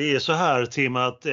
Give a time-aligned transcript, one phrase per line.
[0.00, 1.32] det är så här Tim att eh,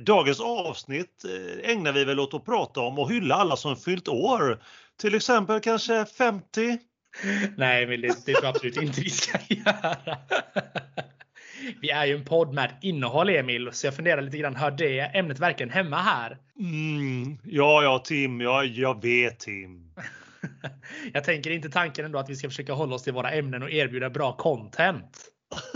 [0.00, 4.08] dagens avsnitt eh, ägnar vi väl åt att prata om och hylla alla som fyllt
[4.08, 4.62] år.
[5.00, 6.78] Till exempel kanske 50?
[7.56, 9.96] Nej, men det, det tror jag absolut inte vi ska göra.
[11.80, 15.00] Vi är ju en podd med innehåll Emil, så jag funderar lite grann, hör det
[15.00, 16.38] ämnet verkligen hemma här?
[16.58, 19.94] Mm, ja, ja Tim, ja, jag vet Tim.
[21.12, 23.70] jag tänker inte tanken ändå att vi ska försöka hålla oss till våra ämnen och
[23.70, 25.30] erbjuda bra content.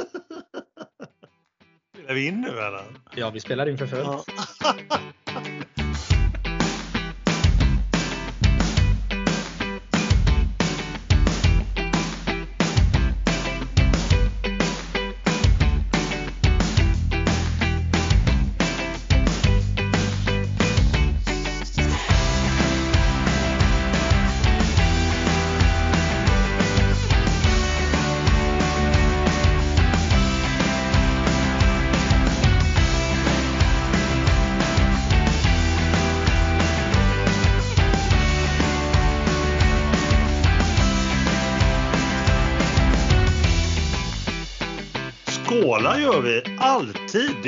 [2.10, 2.84] Spelar vi in nu eller?
[3.14, 4.24] Ja, vi spelar in för fullt.
[4.60, 4.72] Ja.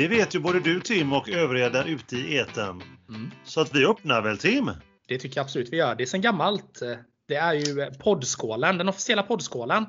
[0.03, 2.81] Det vet ju både du Tim och övriga där ute i eten.
[3.09, 3.31] Mm.
[3.43, 4.71] Så att vi öppnar väl Tim?
[5.07, 5.95] Det tycker jag absolut vi gör.
[5.95, 6.81] Det är sen gammalt.
[7.27, 9.85] Det är ju poddskålen, den officiella poddskålen.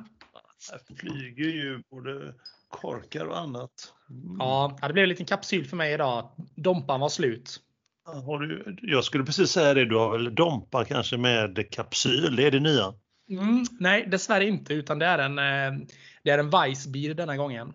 [0.70, 2.34] Här flyger ju både
[2.68, 3.70] korkar och annat.
[4.10, 4.36] Mm.
[4.38, 6.30] Ja, det blev en liten kapsyl för mig idag.
[6.54, 7.60] Dompan var slut.
[8.04, 12.36] Har du, jag skulle precis säga det, du har väl Dompa kanske med kapsyl?
[12.36, 12.94] Det är det nya?
[13.30, 15.86] Mm, nej, dessvärre inte, utan det är en, eh,
[16.22, 17.72] det är en Weissbier denna gången.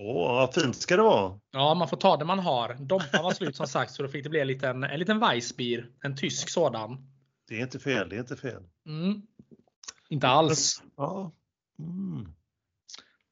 [0.00, 1.38] Åh, vad fint ska det vara.
[1.50, 2.74] Ja, man får ta det man har.
[2.74, 5.86] Dompan var slut som sagt, så då fick det bli en liten, en liten Weissbier.
[6.02, 7.08] En tysk sådan.
[7.48, 8.62] Det är inte fel, det är inte fel.
[8.86, 9.22] Mm.
[10.08, 10.82] Inte alls.
[10.96, 11.32] Ja.
[11.78, 12.34] Mm.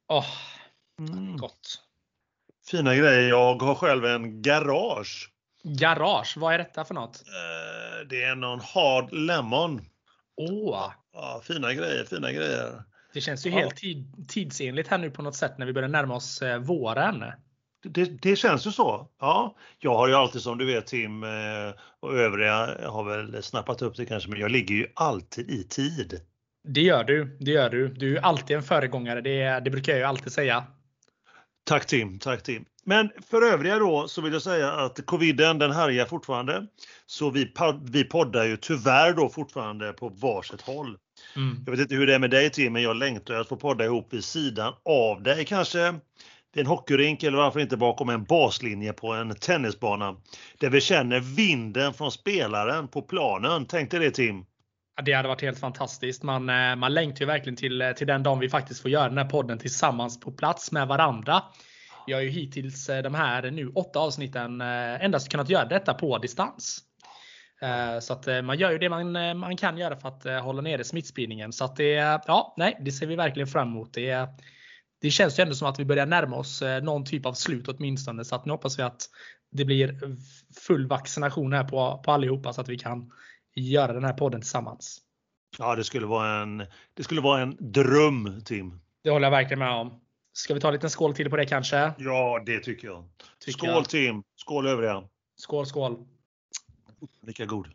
[0.07, 0.25] Oh,
[0.99, 1.37] mm.
[1.37, 1.81] Gott.
[2.67, 3.29] Fina grejer.
[3.29, 5.31] Jag har själv en garage.
[5.63, 7.15] Garage, vad är detta för något?
[7.15, 9.85] Eh, det är någon hard lemon.
[10.35, 10.91] Åh!
[11.13, 12.83] Ja, fina grejer, fina grejer.
[13.17, 13.57] Det känns ju ja.
[13.57, 17.25] helt tid, tidsenligt här nu på något sätt när vi börjar närma oss eh, våren.
[17.83, 19.07] Det, det, känns ju så.
[19.19, 21.29] Ja, jag har ju alltid som du vet Tim eh,
[21.99, 26.21] och övriga har väl snappat upp det kanske, men jag ligger ju alltid i tid.
[26.63, 27.37] Det gör du.
[27.39, 27.87] Det gör du.
[27.87, 29.21] Du är alltid en föregångare.
[29.21, 30.63] Det, det brukar jag ju alltid säga.
[31.63, 32.65] Tack Tim, tack Tim.
[32.85, 36.67] Men för övriga då så vill jag säga att coviden den härjar fortfarande.
[37.05, 40.97] Så vi, vi poddar ju tyvärr då fortfarande på varsitt håll.
[41.35, 41.63] Mm.
[41.65, 43.85] Jag vet inte hur det är med dig Tim, men jag längtar att få podda
[43.85, 45.91] ihop vid sidan av dig kanske.
[46.53, 50.15] Vid en hockeyrink eller varför inte bakom en baslinje på en tennisbana.
[50.59, 53.65] Där vi känner vinden från spelaren på planen.
[53.65, 54.45] Tänk dig det Tim.
[55.03, 56.23] Det hade varit helt fantastiskt.
[56.23, 59.09] Man, eh, man längtar ju verkligen till, eh, till den dagen vi faktiskt får göra
[59.09, 61.43] den här podden tillsammans på plats med varandra.
[62.07, 66.17] Vi har ju hittills eh, de här nu åtta avsnitten endast kunnat göra detta på
[66.17, 66.86] distans.
[68.01, 71.53] Så att man gör ju det man, man kan göra för att hålla nere smittspridningen.
[71.53, 71.91] Så att det,
[72.27, 73.93] ja, nej, det ser vi verkligen fram emot.
[73.93, 74.27] Det,
[75.01, 78.25] det känns ju ändå som att vi börjar närma oss någon typ av slut åtminstone.
[78.25, 79.01] Så att nu hoppas vi att
[79.51, 79.99] det blir
[80.67, 83.11] full vaccination här på, på allihopa så att vi kan
[83.55, 85.01] göra den här podden tillsammans.
[85.57, 86.57] Ja, det skulle vara en,
[86.93, 88.79] det skulle vara en dröm, Tim.
[89.03, 90.01] Det håller jag verkligen med om.
[90.33, 91.93] Ska vi ta en liten skål till på det kanske?
[91.97, 93.05] Ja, det tycker jag.
[93.39, 93.89] Tycker skål jag.
[93.89, 94.23] Tim!
[94.35, 95.03] Skål övriga!
[95.35, 96.07] Skål, skål!
[97.21, 97.67] Lika god.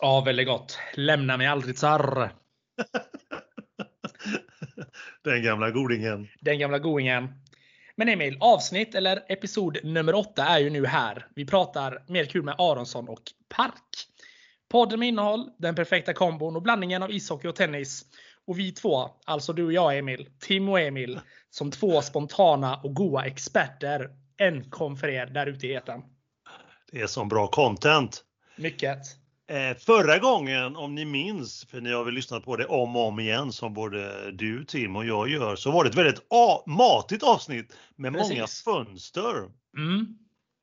[0.00, 0.78] Ja, väldigt gott.
[0.94, 2.32] Lämna mig aldrig tsarr.
[5.22, 6.28] Den gamla godingen.
[6.40, 7.28] Den gamla godingen.
[7.96, 11.26] Men Emil, avsnitt eller episod nummer åtta är ju nu här.
[11.34, 14.08] Vi pratar mer kul med Aronsson och Park.
[14.68, 18.04] Podden med innehåll, den perfekta kombon och blandningen av ishockey och tennis.
[18.46, 21.20] Och vi två, alltså du och jag Emil, Tim och Emil,
[21.50, 24.10] som två spontana och goa experter.
[24.36, 26.02] En kom för er där ute i etern.
[26.92, 28.24] Det är som bra content.
[28.56, 28.98] Mycket.
[29.46, 33.08] Eh, förra gången, om ni minns, för ni har väl lyssnat på det om och
[33.08, 36.22] om igen som både du Tim och jag gör, så var det ett väldigt
[36.66, 38.30] matigt avsnitt med Precis.
[38.30, 39.34] många fönster.
[39.76, 40.18] Mm.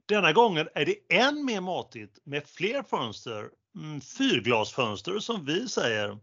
[0.07, 6.18] Denna gången är det än mer matigt med fler fönster mm, fyrglasfönster som vi säger.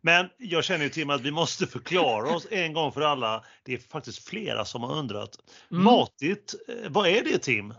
[0.00, 3.44] Men jag känner ju Tim att vi måste förklara oss en gång för alla.
[3.62, 5.38] Det är faktiskt flera som har undrat.
[5.70, 5.84] Mm.
[5.84, 7.74] Matigt, eh, vad är det Tim?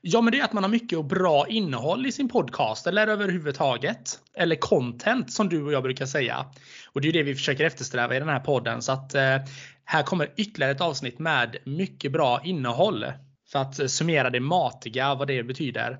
[0.00, 3.06] Ja, men det är att man har mycket och bra innehåll i sin podcast eller
[3.06, 4.20] överhuvudtaget.
[4.34, 6.46] Eller content som du och jag brukar säga.
[6.92, 8.82] Och det är det vi försöker eftersträva i den här podden.
[8.82, 9.36] Så att eh,
[9.84, 13.06] här kommer ytterligare ett avsnitt med mycket bra innehåll.
[13.52, 15.98] För att summera det matiga, vad det betyder.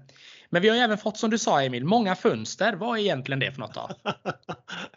[0.51, 2.73] Men vi har även fått, som du sa Emil, många fönster.
[2.73, 3.91] Vad är egentligen det för något då?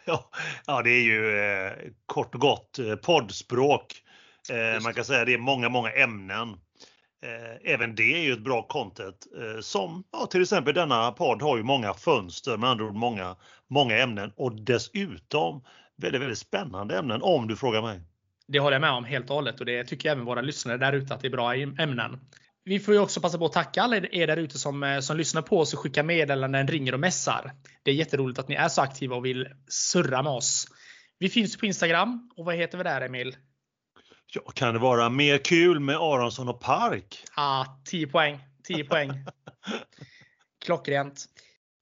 [0.04, 0.30] ja,
[0.66, 1.72] ja, det är ju eh,
[2.06, 4.02] kort och gott eh, poddspråk.
[4.50, 6.56] Eh, man kan säga det är många, många ämnen.
[7.22, 11.42] Eh, även det är ju ett bra content eh, som ja, till exempel denna podd
[11.42, 13.36] har ju många fönster, med andra ord många,
[13.70, 15.64] många ämnen och dessutom
[15.96, 18.00] väldigt, väldigt spännande ämnen om du frågar mig.
[18.46, 20.92] Det håller jag med om helt och hållet och det tycker även våra lyssnare där
[20.92, 22.20] ute att det är bra ämnen.
[22.64, 25.16] Vi får ju också passa på att tacka alla er där ute som, eh, som
[25.16, 27.52] lyssnar på oss och skickar meddelanden, ringer och mässar.
[27.82, 30.66] Det är jätteroligt att ni är så aktiva och vill surra med oss.
[31.18, 33.36] Vi finns på Instagram och vad heter vi där Emil?
[34.34, 37.24] Ja, kan det vara mer kul med Aronsson och Park?
[37.34, 38.38] Ah, 10 poäng.
[38.64, 39.10] 10 poäng.
[40.64, 41.24] Klockrent.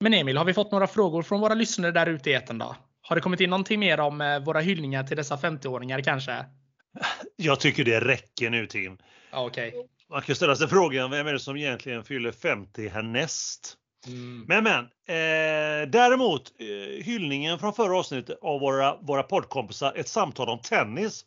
[0.01, 2.77] Men Emil, har vi fått några frågor från våra lyssnare där ute i etern då?
[3.03, 6.45] Har det kommit in någonting mer om eh, våra hyllningar till dessa 50-åringar kanske?
[7.37, 8.99] Jag tycker det räcker nu Tim.
[9.33, 9.73] Okay.
[10.11, 13.77] Man kan ställa sig frågan, vem är det som egentligen fyller 50 härnäst?
[14.07, 14.45] Mm.
[14.49, 20.49] Men men, eh, däremot eh, hyllningen från förra avsnittet av våra, våra poddkompisar, ett samtal
[20.49, 21.25] om tennis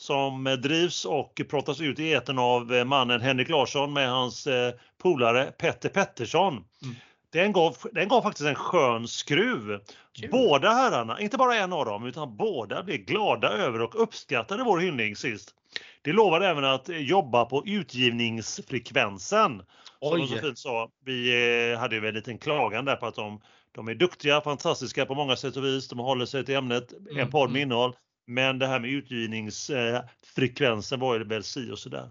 [0.00, 4.74] som drivs och pratas ut i eten av eh, mannen Henrik Larsson med hans eh,
[5.02, 6.52] polare Petter Pettersson.
[6.52, 6.96] Mm.
[7.32, 9.80] Den gav, den gav faktiskt en skön skruv.
[10.20, 10.30] Kul.
[10.30, 14.78] Båda herrarna, inte bara en av dem, utan båda blev glada över och uppskattade vår
[14.78, 15.54] hyllning sist.
[16.02, 19.62] Det lovade även att jobba på utgivningsfrekvensen.
[20.00, 20.28] Oj.
[20.28, 20.90] Som fint sa.
[21.04, 21.30] Vi
[21.72, 23.40] eh, hade ju en liten klagan där på att de,
[23.72, 25.88] de är duktiga, fantastiska på många sätt och vis.
[25.88, 27.62] De håller sig till ämnet, en mm, podd med mm.
[27.62, 27.94] innehåll.
[28.30, 32.08] Men det här med utgivningsfrekvensen var ju väl si och sådär.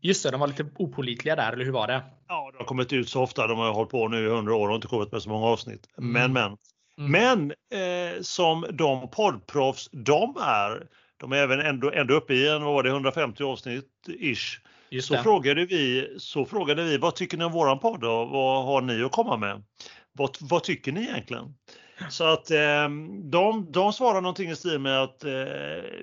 [0.00, 2.02] Just det, de var lite opolitliga där, eller hur var det?
[2.28, 3.46] Ja, de har kommit ut så ofta.
[3.46, 5.88] De har hållit på nu i 100 år och inte kommit med så många avsnitt.
[5.98, 6.12] Mm.
[6.12, 6.56] Men, men.
[6.98, 7.10] Mm.
[7.10, 10.86] Men eh, som de poddproffs de är,
[11.16, 14.60] de är även ändå, ändå uppe i en, vad var det, 150 avsnitt ish.
[15.02, 18.80] så frågade, vi, så frågade vi, vad tycker ni om våran podd och vad har
[18.80, 19.62] ni att komma med?
[20.12, 21.54] Vad, vad tycker ni egentligen?
[22.10, 22.88] Så att eh,
[23.24, 25.32] de, de svarar någonting i stil med att eh,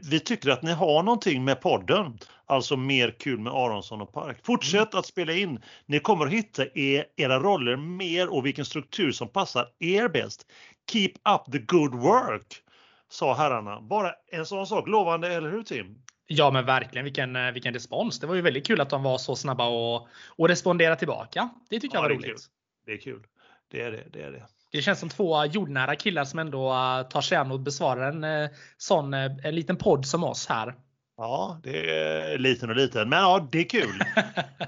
[0.10, 2.18] vi tycker att ni har någonting med podden.
[2.46, 4.38] Alltså mer kul med Aronsson och Park.
[4.44, 5.00] Fortsätt mm.
[5.00, 5.60] att spela in.
[5.86, 10.46] Ni kommer att hitta er, era roller mer och vilken struktur som passar er bäst.
[10.92, 12.62] Keep up the good work,
[13.10, 13.82] sa herrarna.
[13.82, 14.88] Bara en sån sak.
[14.88, 15.98] Lovande, eller hur Tim?
[16.28, 18.20] Ja men verkligen vilken, eh, vilken respons.
[18.20, 21.50] Det var ju väldigt kul att de var så snabba och, och respondera tillbaka.
[21.70, 22.26] Det tycker ja, jag var roligt.
[22.26, 22.38] Kul.
[22.86, 23.24] Det är kul.
[23.72, 24.04] Det är det.
[24.12, 24.46] Det är det.
[24.72, 28.24] Det känns som två jordnära killar som ändå eh, tar sig an och besvarar en
[28.24, 30.76] eh, sån en liten podd som oss här.
[31.18, 34.00] Ja, det är liten och liten, men ja, det är kul.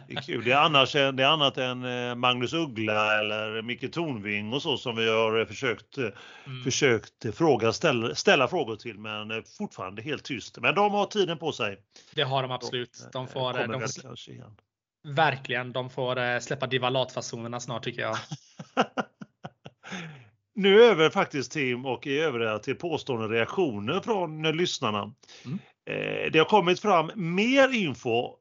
[0.08, 0.44] Det är, kul.
[0.44, 4.78] Det är, annars, det är annat än eh, Magnus Uggla eller Micke Tornving och så
[4.78, 6.64] som vi har försökt, mm.
[6.64, 10.58] försökt fråga, ställa, ställa frågor till, men fortfarande helt tyst.
[10.62, 11.78] Men de har tiden på sig.
[12.16, 13.10] Det har de absolut.
[13.14, 18.18] De får, de får, verkligen, de får släppa divalatfasonerna snart tycker jag.
[20.58, 25.14] nu över faktiskt Tim och i övrigt till påstående reaktioner från lyssnarna.
[25.46, 25.60] Mm.
[25.90, 28.36] Eh, det har kommit fram mer info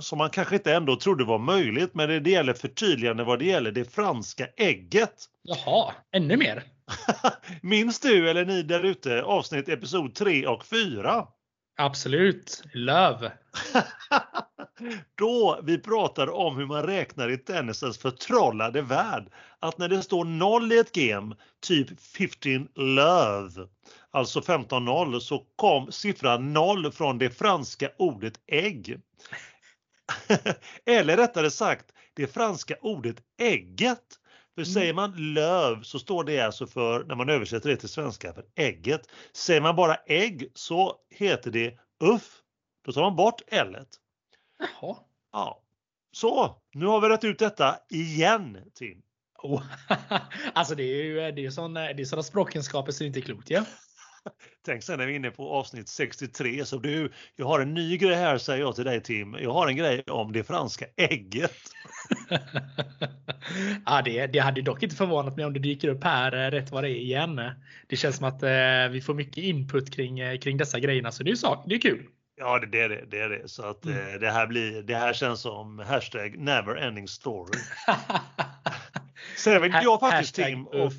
[0.00, 3.72] som man kanske inte ändå trodde var möjligt, men det gäller förtydligande vad det gäller
[3.72, 5.14] det franska ägget.
[5.42, 6.62] Jaha, ännu mer?
[7.62, 11.26] Minns du eller ni där ute avsnitt episod 3 och 4?
[11.78, 13.30] Absolut, löv.
[15.14, 19.28] Då vi pratade om hur man räknar i tennisens förtrollade värld.
[19.58, 23.68] Att när det står 0 i ett game, typ 15 love,
[24.10, 29.00] alltså 15-0, så kom siffran 0 från det franska ordet ägg.
[30.86, 34.04] Eller rättare sagt, det franska ordet ägget.
[34.54, 34.74] För mm.
[34.74, 38.44] säger man löv så står det alltså för, när man översätter det till svenska, för
[38.54, 39.08] ägget.
[39.32, 42.36] Säger man bara ägg så heter det uff.
[42.84, 43.76] Då tar man bort l.
[44.60, 44.96] Jaha.
[45.32, 45.62] Ja.
[46.12, 49.02] Så, nu har vi rätt ut detta igen Tim.
[49.42, 49.62] Oh.
[50.54, 53.20] alltså det är ju det är sån, det är sådana språkkunskaper så det är inte
[53.20, 53.64] klokt ja.
[54.66, 57.96] Tänk sen när vi är inne på avsnitt 63 så du, jag har en ny
[57.96, 59.34] grej här säger jag till dig Tim.
[59.34, 61.56] Jag har en grej om det franska ägget.
[63.86, 66.70] ja, det, det hade dock inte förvånat mig om det dyker upp här eh, rätt
[66.70, 67.40] vad det är igen.
[67.88, 71.22] Det känns som att eh, vi får mycket input kring, eh, kring dessa grejerna så
[71.22, 72.06] det är, sak, det är kul.
[72.40, 73.04] Ja, det är det.
[73.10, 73.48] det, är det.
[73.48, 73.98] Så att mm.
[73.98, 77.60] eh, det, här blir, det här känns som hashtag never ending story.
[79.36, 80.92] Sen vill jag faktiskt Tim och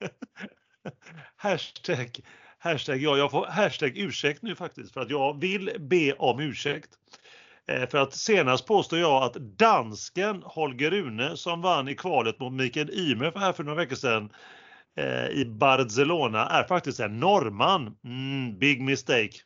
[1.36, 2.20] hashtag,
[2.58, 6.90] hashtag, ja, jag får hashtag ursäkt nu faktiskt för att jag vill be om ursäkt.
[7.68, 12.52] Eh, för att senast påstår jag att dansken Holger Rune som vann i kvalet mot
[12.52, 14.32] Mikael Ymer för, här för några veckor sedan
[14.96, 17.96] eh, i Barcelona är faktiskt en norrman.
[18.04, 19.38] Mm, big mistake.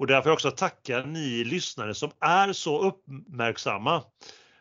[0.00, 4.02] Och därför också tacka ni lyssnare som är så uppmärksamma.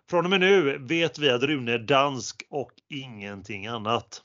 [0.10, 4.22] Från och med nu vet vi att Rune är dansk och ingenting annat.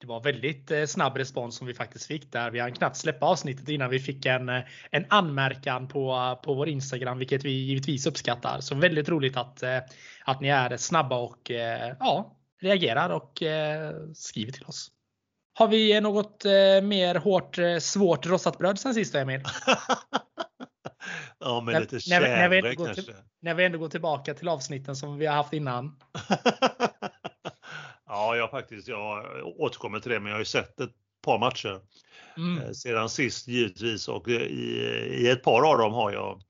[0.00, 2.50] det var väldigt eh, snabb respons som vi faktiskt fick där.
[2.50, 6.68] Vi hann knappt släppa avsnittet innan vi fick en, eh, en anmärkan på, på vår
[6.68, 8.60] Instagram, vilket vi givetvis uppskattar.
[8.60, 9.78] Så väldigt roligt att, eh,
[10.24, 11.50] att ni är snabba och
[12.00, 13.42] ja, reagerar och
[14.14, 14.90] skriver till oss.
[15.54, 16.44] Har vi något
[16.82, 19.40] mer hårt, svårt rostat bröd sen sist Emil?
[21.44, 22.94] ja, med lite tjädre kanske.
[22.94, 25.96] Till, när vi ändå går tillbaka till avsnitten som vi har haft innan.
[28.06, 31.80] Ja, jag faktiskt, jag återkommer till det, men jag har ju sett ett par matcher
[32.36, 32.62] mm.
[32.62, 34.34] Eh, sedan sist givetvis och i,
[35.20, 36.42] i ett par av dem har jag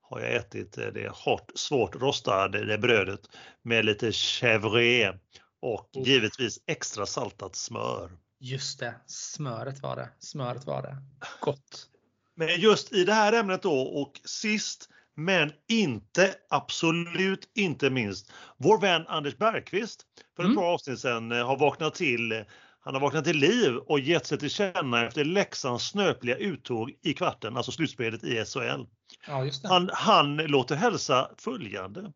[0.00, 3.20] har jag ätit det hårt, svårt rostade det brödet
[3.62, 5.18] med lite chèvre
[5.60, 6.08] och oh.
[6.08, 8.10] givetvis extra saltat smör.
[8.38, 10.08] Just det, smöret var det.
[10.18, 10.96] Smöret var det.
[11.40, 11.88] Gott.
[12.36, 18.80] Men just i det här ämnet då och sist men inte, absolut inte minst, vår
[18.80, 20.02] vän Anders Bergqvist
[20.36, 20.56] för ett mm.
[20.56, 22.44] par avsnitt sedan eh, har vaknat till
[22.86, 27.14] han har vaknat till liv och gett sig till känna efter Leksands snöpliga uttåg i
[27.14, 28.86] kvarten, alltså slutspelet i SHL.
[29.26, 32.12] Ja, han, han låter hälsa följande.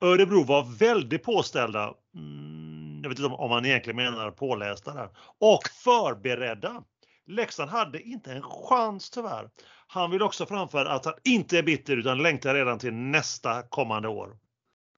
[0.00, 5.08] Örebro var väldigt påställda, mm, jag vet inte om han egentligen menar pålästa där,
[5.38, 6.82] och förberedda.
[7.30, 9.48] Leksand hade inte en chans tyvärr.
[9.86, 14.08] Han vill också framföra att han inte är bitter utan längtar redan till nästa kommande
[14.08, 14.36] år.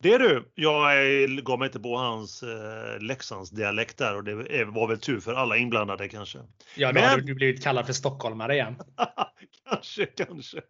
[0.03, 0.53] Det är du.
[0.55, 5.21] Jag gav mig inte på hans eh, Leksands dialekt där och det var väl tur
[5.21, 6.39] för alla inblandade kanske.
[6.77, 7.11] Ja, då Men...
[7.11, 8.77] hade du blivit kallad för stockholmare igen.
[9.71, 10.61] kanske, kanske.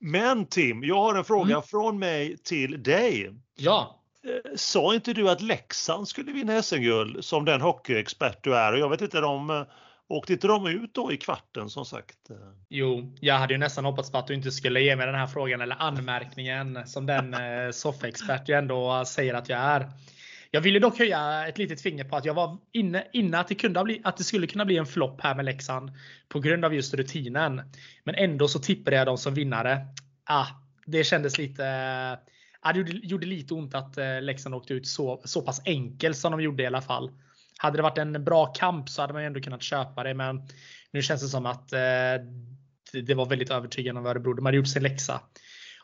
[0.00, 1.62] Men Tim, jag har en fråga mm.
[1.62, 3.30] från mig till dig.
[3.56, 4.04] Ja.
[4.24, 8.72] Eh, sa inte du att Leksand skulle vinna SM-guld som den hockeyexpert du är?
[8.72, 9.66] Och jag vet inte om
[10.08, 12.18] Åkte inte de ut då i kvarten som sagt?
[12.68, 15.26] Jo, jag hade ju nästan hoppats på att du inte skulle ge mig den här
[15.26, 19.90] frågan eller anmärkningen som den eh, soffexpert jag ändå säger att jag är.
[20.50, 23.54] Jag ville dock höja ett litet finger på att jag var inne, inne att, det
[23.54, 25.90] kunde bli, att det skulle kunna bli en flopp här med Leksand
[26.28, 27.62] på grund av just rutinen.
[28.04, 29.86] Men ändå så tippade jag dem som vinnare.
[30.24, 30.46] Ah,
[30.86, 31.64] det kändes lite
[32.60, 36.16] ah, det gjorde, gjorde lite ont att eh, Leksand åkte ut så, så pass enkelt
[36.16, 37.10] som de gjorde i alla fall.
[37.60, 40.14] Hade det varit en bra kamp så hade man ju ändå kunnat köpa det.
[40.14, 40.42] Men
[40.92, 41.78] nu känns det som att eh,
[42.92, 44.32] det var väldigt övertygande av Örebro.
[44.32, 45.20] De hade gjort sin läxa.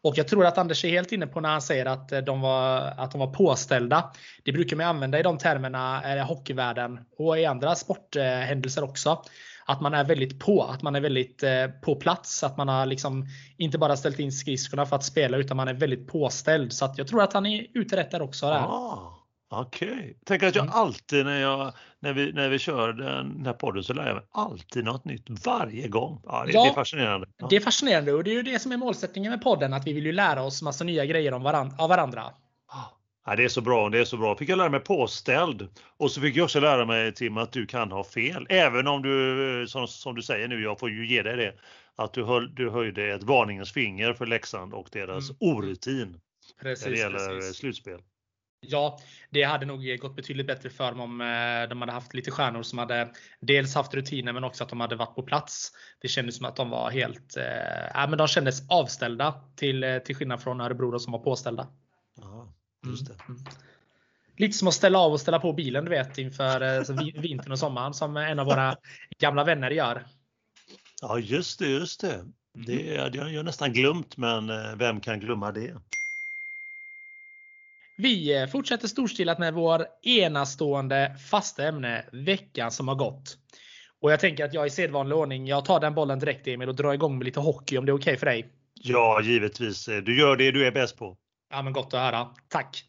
[0.02, 2.40] Och jag tror att Anders är helt inne på när han säger att eh, de
[2.40, 4.12] var, att de var påställda.
[4.44, 9.22] Det brukar man använda i de termerna i hockeyvärlden och i andra sporthändelser också.
[9.66, 12.44] Att man är väldigt på, att man är väldigt eh, på plats.
[12.44, 13.26] Att man har liksom
[13.56, 16.72] inte bara ställt in skridskorna för att spela utan man är väldigt påställd.
[16.72, 18.46] Så jag tror att han är ute rätt där också.
[18.46, 18.54] Där.
[18.54, 19.13] Ah.
[19.60, 19.92] Okej.
[19.92, 20.14] Okay.
[20.26, 20.74] Tänk att jag mm.
[20.74, 24.24] alltid när, jag, när, vi, när vi kör den här podden så lär jag mig
[24.30, 26.20] alltid något nytt varje gång.
[26.24, 27.26] Ja, det, ja, det är fascinerande.
[27.38, 27.46] Ja.
[27.50, 29.72] Det är fascinerande och det är ju det som är målsättningen med podden.
[29.72, 32.22] Att vi vill ju lära oss massa nya grejer om varandra, av varandra.
[33.26, 33.88] Ja, det är så bra.
[33.88, 34.36] Det är så bra.
[34.36, 37.66] Fick jag lära mig påställd och så fick jag också lära mig Tim att du
[37.66, 38.46] kan ha fel.
[38.48, 41.54] Även om du som, som du säger nu, jag får ju ge dig det,
[41.96, 45.36] att du, höll, du höjde ett varningens finger för Leksand och deras mm.
[45.40, 46.20] orutin
[46.62, 47.56] precis, när det gäller precis.
[47.56, 48.00] slutspel.
[48.68, 48.98] Ja,
[49.30, 52.62] det hade nog gått betydligt bättre för dem om eh, de hade haft lite stjärnor
[52.62, 55.72] som hade dels haft rutiner men också att de hade varit på plats.
[56.00, 60.16] Det kändes som att de var helt, äh, men de kändes avställda till, eh, till
[60.16, 61.68] skillnad från Örebro som var påställda.
[62.20, 62.54] Ja,
[62.86, 63.12] just det.
[63.12, 63.52] Mm, mm.
[64.36, 67.94] Lite som att ställa av och ställa på bilen du vet inför vintern och sommaren
[67.94, 68.76] som en av våra
[69.18, 70.06] gamla vänner gör.
[71.02, 72.24] Ja just det, just det.
[72.66, 73.34] Det mm.
[73.34, 74.46] jag nästan glömt men
[74.78, 75.74] vem kan glömma det?
[77.96, 83.38] Vi eh, fortsätter storstilat med vår enastående fasta ämne, veckan som har gått.
[84.00, 86.74] Och jag tänker att jag i sedvanlig ordning, jag tar den bollen direkt Emil och
[86.74, 88.52] drar igång med lite hockey om det är okej okay för dig?
[88.74, 89.86] Ja, givetvis.
[89.86, 91.16] Du gör det du är bäst på.
[91.50, 92.28] Ja, men gott att höra.
[92.48, 92.84] Tack!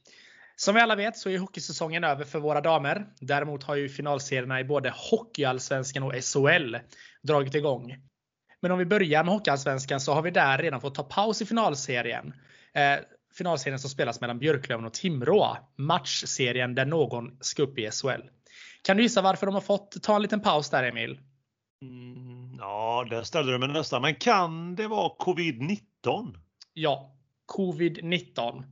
[0.56, 3.06] Som vi alla vet så är hockeysäsongen över för våra damer.
[3.20, 6.76] Däremot har ju finalserierna i både Hockeyallsvenskan och SHL
[7.24, 7.96] dragit igång.
[8.62, 11.46] Men om vi börjar med Hockeyallsvenskan så har vi där redan fått ta paus i
[11.46, 12.34] finalserien.
[13.38, 15.58] Finalserien som spelas mellan Björklöven och Timrå.
[15.76, 18.22] Matchserien där någon ska upp i SHL.
[18.82, 21.20] Kan du gissa varför de har fått ta en liten paus där Emil?
[21.82, 24.02] Mm, ja, där ställde du mig nästan.
[24.02, 26.36] Men kan det vara covid-19?
[26.74, 27.16] Ja,
[27.58, 28.64] covid-19.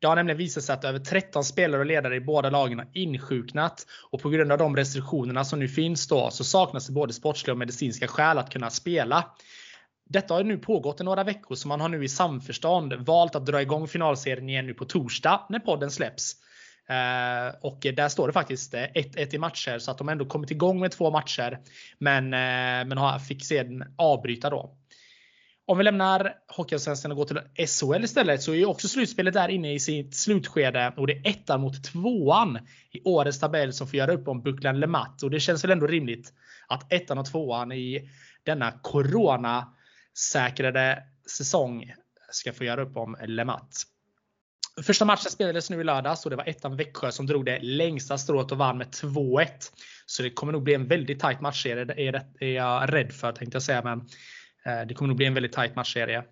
[0.00, 2.88] Det har nämligen visat sig att över 13 spelare och ledare i båda lagen har
[2.92, 7.12] insjuknat och på grund av de restriktionerna som nu finns då så saknas det både
[7.12, 9.24] sportsliga och medicinska skäl att kunna spela.
[10.12, 13.46] Detta har nu pågått i några veckor så man har nu i samförstånd valt att
[13.46, 16.36] dra igång finalserien igen nu på torsdag när podden släpps.
[16.90, 20.50] Uh, och där står det faktiskt eh, 1-1 i matcher så att de ändå kommit
[20.50, 21.58] igång med två matcher.
[21.98, 24.76] Men, uh, men har, fick sedan avbryta då.
[25.66, 29.48] Om vi lämnar Hockeyallsvenskan och går till SHL istället så är ju också slutspelet där
[29.48, 32.58] inne i sitt slutskede och det är ettan mot tvåan
[32.92, 35.86] i årets tabell som får göra upp om bucklan LeMatt och det känns väl ändå
[35.86, 36.32] rimligt
[36.68, 38.10] att ettan och tvåan i
[38.44, 39.66] denna corona
[40.20, 41.02] säkrade
[41.38, 41.94] säsong
[42.30, 43.84] ska få göra upp om Lemat.
[44.82, 48.18] Första matchen spelades nu i lördags och det var ettan Växjö som drog det längsta
[48.18, 49.46] strået och vann med 2-1.
[50.06, 53.56] Så det kommer nog bli en väldigt tight matchserie, det är jag rädd för tänkte
[53.56, 53.82] jag säga.
[53.82, 53.98] Men
[54.66, 56.24] eh, det kommer nog bli en väldigt tight matchserie.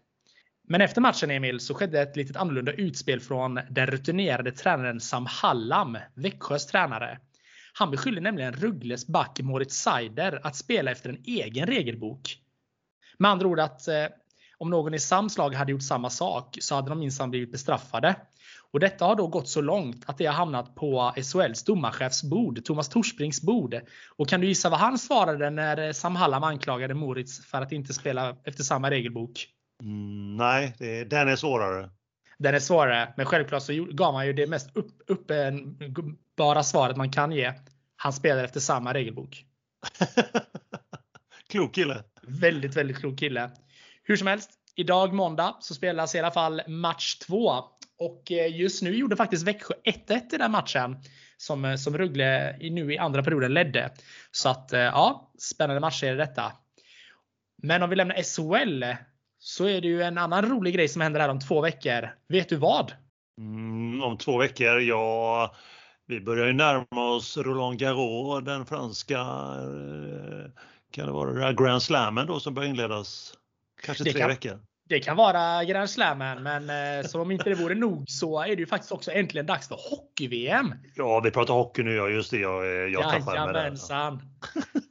[0.69, 5.27] Men efter matchen Emil så skedde ett litet annorlunda utspel från den rutinerade tränaren Sam
[5.27, 7.19] Hallam, Växjös tränare.
[7.73, 12.39] Han beskyllde nämligen Ruggles back Moritz Seider att spela efter en egen regelbok.
[13.19, 14.07] Med andra ord att eh,
[14.59, 18.17] om någon i Sams lag hade gjort samma sak så hade de minsann blivit bestraffade.
[18.71, 22.65] Och detta har då gått så långt att det har hamnat på SHLs domarchefs bord,
[22.65, 23.81] Thomas Torsprings bord.
[24.17, 27.95] Och kan du gissa vad han svarade när Sam Hallam anklagade Moritz för att inte
[27.95, 29.47] spela efter samma regelbok?
[29.83, 31.91] Mm, nej, det, den är svårare.
[32.39, 37.13] Den är svårare, men självklart så gav man ju det mest upp, uppenbara svaret man
[37.13, 37.53] kan ge.
[37.97, 39.45] Han spelar efter samma regelbok.
[41.49, 42.05] klok kille.
[42.29, 43.51] Väldigt, väldigt klok kille.
[44.03, 47.65] Hur som helst, idag måndag så spelas i alla fall match 2.
[47.99, 50.97] Och eh, just nu gjorde faktiskt Växjö 1-1 i den matchen.
[51.37, 53.91] Som, eh, som Rögle nu i andra perioden ledde.
[54.31, 56.53] Så att eh, ja, spännande matcher är detta.
[57.63, 58.85] Men om vi lämnar SHL
[59.39, 62.15] så är det ju en annan rolig grej som händer här om två veckor.
[62.29, 62.93] Vet du vad?
[63.39, 64.81] Mm, om två veckor?
[64.81, 65.55] Ja,
[66.07, 69.19] vi börjar ju närma oss Roland Garros, den franska
[70.91, 73.35] kan det vara Grand Slammen då som börjar inledas
[73.83, 74.61] kanske det tre kan, veckor.
[74.89, 78.49] Det kan vara Grand Slammen, men eh, som om inte det vore nog så är
[78.49, 80.75] det ju faktiskt också äntligen dags för hockey-VM.
[80.95, 81.95] Ja, vi pratar hockey nu.
[81.95, 82.39] Ja, just det.
[82.39, 84.21] Jag, eh, jag tappar med det.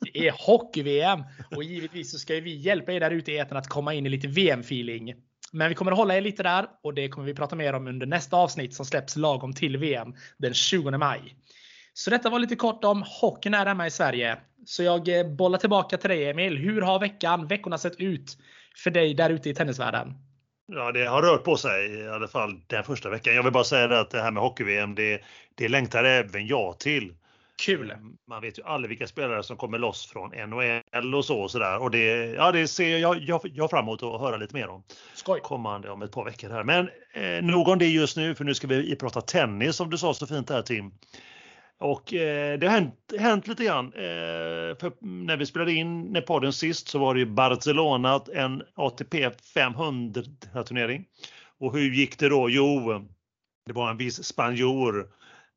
[0.01, 1.24] Det är hockey-VM
[1.56, 4.10] och givetvis så ska vi hjälpa er där ute i etern att komma in i
[4.10, 5.13] lite VM-feeling.
[5.51, 7.88] Men vi kommer att hålla er lite där och det kommer vi prata mer om
[7.88, 11.36] under nästa avsnitt som släpps lagom till VM den 20 maj.
[11.98, 14.38] Så detta var lite kort om hockeyn här hemma i Sverige.
[14.66, 16.58] Så jag eh, bollar tillbaka till dig Emil.
[16.58, 18.38] Hur har veckan, veckorna sett ut
[18.84, 20.13] för dig där ute i tennisvärlden?
[20.68, 23.36] Ja, det har rört på sig i alla fall den första veckan.
[23.36, 25.22] Jag vill bara säga det att det här med hockey-VM, det,
[25.56, 27.13] det längtar även jag till.
[27.66, 27.92] Kul!
[27.92, 31.52] Eh, man vet ju aldrig vilka spelare som kommer loss från NHL och så och
[31.52, 31.82] sådär.
[31.82, 34.84] Och det, ja, det ser jag, jag, jag fram emot att höra lite mer om.
[35.13, 35.39] Skoj!
[35.39, 36.63] Kommande om ett par veckor här.
[36.63, 39.98] Men eh, nog om det just nu, för nu ska vi prata tennis som du
[39.98, 40.91] sa så fint här Tim.
[41.80, 43.86] Och eh, det har hänt, hänt lite grann.
[43.86, 49.32] Eh, för när vi spelade in podden sist så var det ju Barcelona, en ATP
[49.54, 50.22] 500
[50.68, 51.06] turnering.
[51.60, 52.50] Och hur gick det då?
[52.50, 53.02] Jo,
[53.66, 55.10] det var en viss spanjor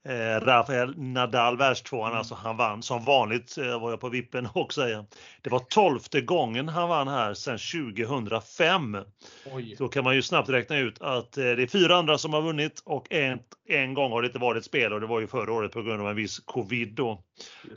[0.08, 2.18] Eh, Rafael Nadal världstvåan, mm.
[2.18, 5.04] alltså han vann som vanligt eh, var jag på vippen och säga.
[5.42, 7.58] Det var tolfte gången han vann här sedan
[7.98, 8.98] 2005.
[9.52, 9.74] Oj.
[9.78, 12.42] Då kan man ju snabbt räkna ut att eh, det är fyra andra som har
[12.42, 15.52] vunnit och en, en gång har det inte varit spel och det var ju förra
[15.52, 17.22] året på grund av en viss covid då.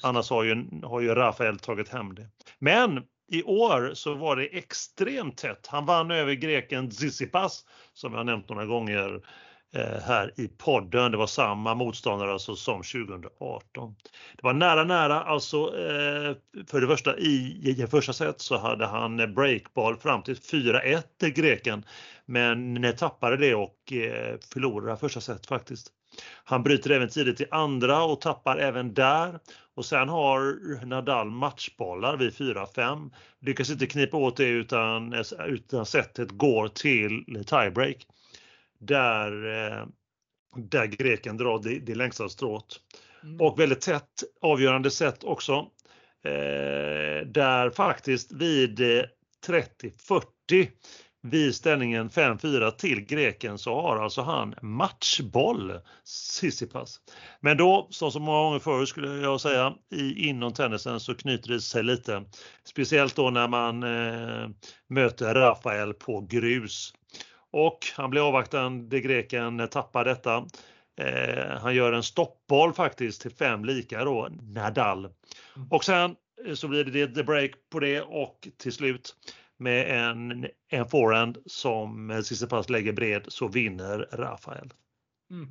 [0.02, 2.28] Annars har ju, har ju Rafael tagit hem det.
[2.60, 5.68] Men i år så var det extremt tätt.
[5.68, 9.22] Han vann över greken Tsitsipas som jag nämnt några gånger
[9.76, 11.12] Eh, här i podden.
[11.12, 13.96] Det var samma motståndare alltså som 2018.
[14.36, 15.58] Det var nära nära alltså.
[15.58, 16.36] Eh,
[16.68, 21.34] för det första i, i första set så hade han breakball fram till 4-1 till
[21.34, 21.86] greken.
[22.26, 25.88] Men tappade det och eh, förlorade första set faktiskt.
[26.44, 29.40] Han bryter även tidigt i andra och tappar även där.
[29.76, 33.12] Och sen har Nadal matchbollar vid 4-5.
[33.42, 35.14] Lyckas inte knipa åt det utan,
[35.48, 38.08] utan setet går till tiebreak
[38.86, 39.86] där, eh,
[40.56, 42.80] där greken drar det, det längsta strået.
[43.24, 43.42] Mm.
[43.42, 45.54] Och väldigt tätt avgörande sätt också.
[46.26, 50.68] Eh, där faktiskt vid 30-40 eh,
[51.26, 57.00] vid ställningen 5-4 till greken så har alltså han matchboll, Sissipas.
[57.40, 61.50] Men då, som så många gånger förr skulle jag säga, i, inom tennisen så knyter
[61.50, 62.24] det sig lite.
[62.64, 64.50] Speciellt då när man eh,
[64.90, 66.94] möter Rafael på grus.
[67.54, 70.46] Och han blir avvaktande, greken tappar detta.
[70.98, 75.00] Eh, han gör en stoppboll faktiskt till fem lika då, Nadal.
[75.00, 75.68] Mm.
[75.70, 79.16] Och sen eh, så blir det the break på det och till slut
[79.58, 84.74] med en, en forehand som Tsitsipas lägger bred så vinner Rafael.
[85.32, 85.50] Mm.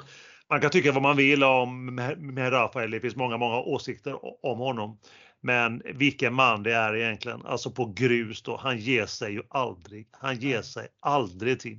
[0.48, 4.58] Man kan tycka vad man vill om med Rafael, det finns många, många åsikter om
[4.58, 4.98] honom.
[5.44, 10.08] Men vilken man det är egentligen, alltså på grus då, han ger sig ju aldrig.
[10.10, 11.78] Han ger sig aldrig till.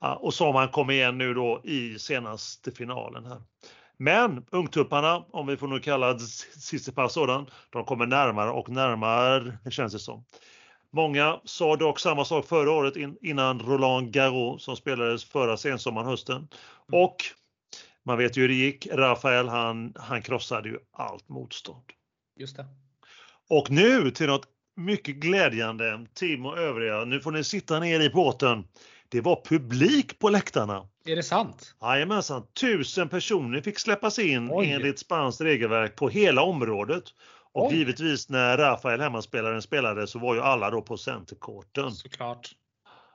[0.00, 3.42] Och som han kom igen nu då i senaste finalen här.
[3.96, 6.14] Men ungtupparna, om vi får nu kalla
[6.60, 10.24] Tsitsipas sådan, de kommer närmare och närmare känns det som.
[10.92, 16.36] Många sa dock samma sak förra året innan Roland Garros som spelades förra sensommaren, hösten.
[16.36, 16.48] Mm.
[17.02, 17.16] Och
[18.04, 18.86] man vet ju hur det gick.
[18.92, 21.84] Rafael han, han krossade ju allt motstånd.
[22.40, 22.66] Just det.
[23.48, 27.04] Och nu till något mycket glädjande, Tim och övriga.
[27.04, 28.64] Nu får ni sitta ner i båten.
[29.08, 30.88] Det var publik på läktarna.
[31.04, 31.74] Är det sant?
[31.80, 34.70] Jajamensan, tusen personer fick släppas in Oj.
[34.70, 37.04] enligt spanskt regelverk på hela området.
[37.52, 37.76] Och Oj.
[37.76, 41.90] givetvis när Rafael hemmaspelaren spelade så var ju alla då på centerkorten.
[41.92, 42.50] Såklart.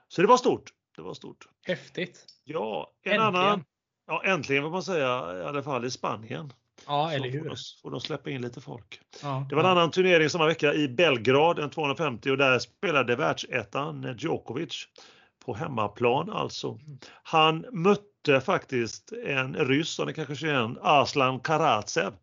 [0.07, 0.73] Så det var stort.
[0.95, 1.47] Det var stort.
[1.67, 2.25] Häftigt.
[2.43, 3.35] Ja, en äntligen.
[3.35, 3.63] annan.
[4.07, 6.53] Ja, äntligen får man säga, i alla fall i Spanien.
[6.87, 7.39] Ja, eller hur.
[7.39, 8.99] Får de, får de släppa in lite folk.
[9.21, 13.15] Ja, det var en annan turnering samma vecka i Belgrad, en 250 och där spelade
[13.15, 14.87] världsettan Djokovic
[15.45, 16.79] på hemmaplan alltså.
[17.23, 22.13] Han mötte faktiskt en ryss som ni kanske känner igen, Aslan Karatsev.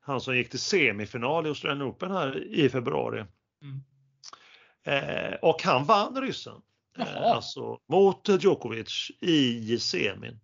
[0.00, 3.24] Han som gick till semifinal i Australian Open här i februari.
[3.62, 3.82] Mm.
[4.86, 6.60] Eh, och han vann ryssen.
[6.98, 10.40] Eh, alltså mot Djokovic i semin.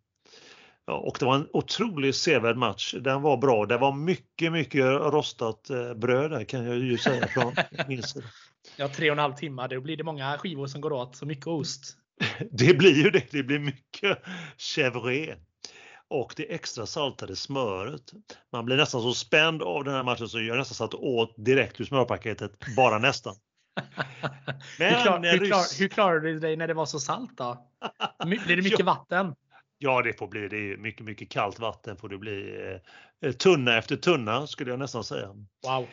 [0.90, 2.94] Ja, och det var en otroligt sevärd match.
[3.00, 3.66] Den var bra.
[3.66, 7.54] Det var mycket, mycket rostat eh, bröd där kan jag ju säga från
[7.88, 8.26] min sida.
[8.76, 9.66] Ja, tre och en halv timme.
[9.68, 11.16] Då blir det många skivor som går åt.
[11.16, 11.96] Så mycket ost.
[12.50, 13.30] Det blir ju det.
[13.30, 14.18] Det blir mycket
[14.58, 15.36] chèvre
[16.08, 18.12] och det extra saltade smöret.
[18.52, 21.80] Man blir nästan så spänd av den här matchen så jag nästan satt åt direkt
[21.80, 23.34] ur smörpaketet, bara nästan.
[24.78, 27.66] Men hur, klar, hur, klar, hur klarade du dig när det var så salt då?
[28.24, 29.34] Blir det mycket vatten?
[29.82, 32.56] Ja, det får bli det är mycket, mycket kallt vatten får det bli.
[33.24, 35.28] Eh, tunna efter tunna skulle jag nästan säga.
[35.66, 35.88] Wow.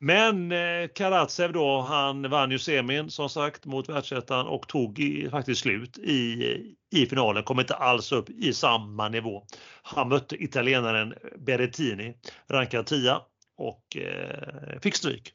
[0.00, 5.30] Men eh, Karatsev då, han vann ju semin som sagt mot världsettan och tog i,
[5.30, 9.44] faktiskt slut i, i finalen, kom inte alls upp i samma nivå.
[9.82, 12.14] Han mötte italienaren Berrettini,
[12.50, 13.16] rankad 10
[13.58, 15.32] och eh, fick stryk.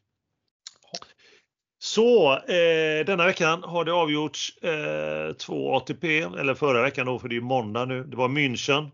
[1.83, 7.27] Så eh, denna veckan har det avgjorts eh, två ATP, eller förra veckan då för
[7.27, 8.03] det är måndag nu.
[8.03, 8.91] Det var München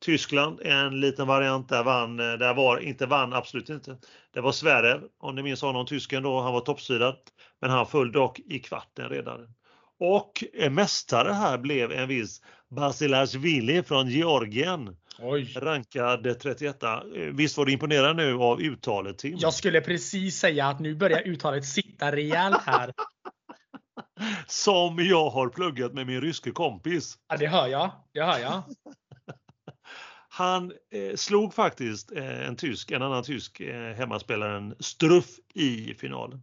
[0.00, 3.96] Tyskland, en liten variant där vann, eh, där var, inte vann, absolut inte.
[4.34, 7.16] Det var Sverre, om ni minns honom, tysken då, han var toppsidad.
[7.60, 9.48] Men han föll dock i kvarten redan.
[10.00, 14.96] Och eh, mästare här blev en viss Basilashvili från Georgien.
[15.18, 15.52] Oj.
[15.56, 16.82] Rankad 31.
[16.82, 19.36] Eh, visst var du imponerad nu av uttalet Tim?
[19.38, 22.92] Jag skulle precis säga att nu börjar uttalet sitta rejält här.
[24.46, 27.18] Som jag har pluggat med min ryske kompis.
[27.28, 27.90] Ja, det hör jag.
[28.12, 28.62] Det hör jag.
[30.28, 36.42] Han eh, slog faktiskt eh, en tysk, en annan tysk eh, hemmaspelaren Struff i finalen.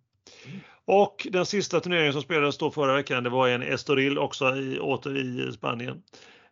[0.85, 4.79] Och den sista turneringen som spelades då förra veckan, det var en Estoril också i,
[4.79, 6.03] åter i Spanien.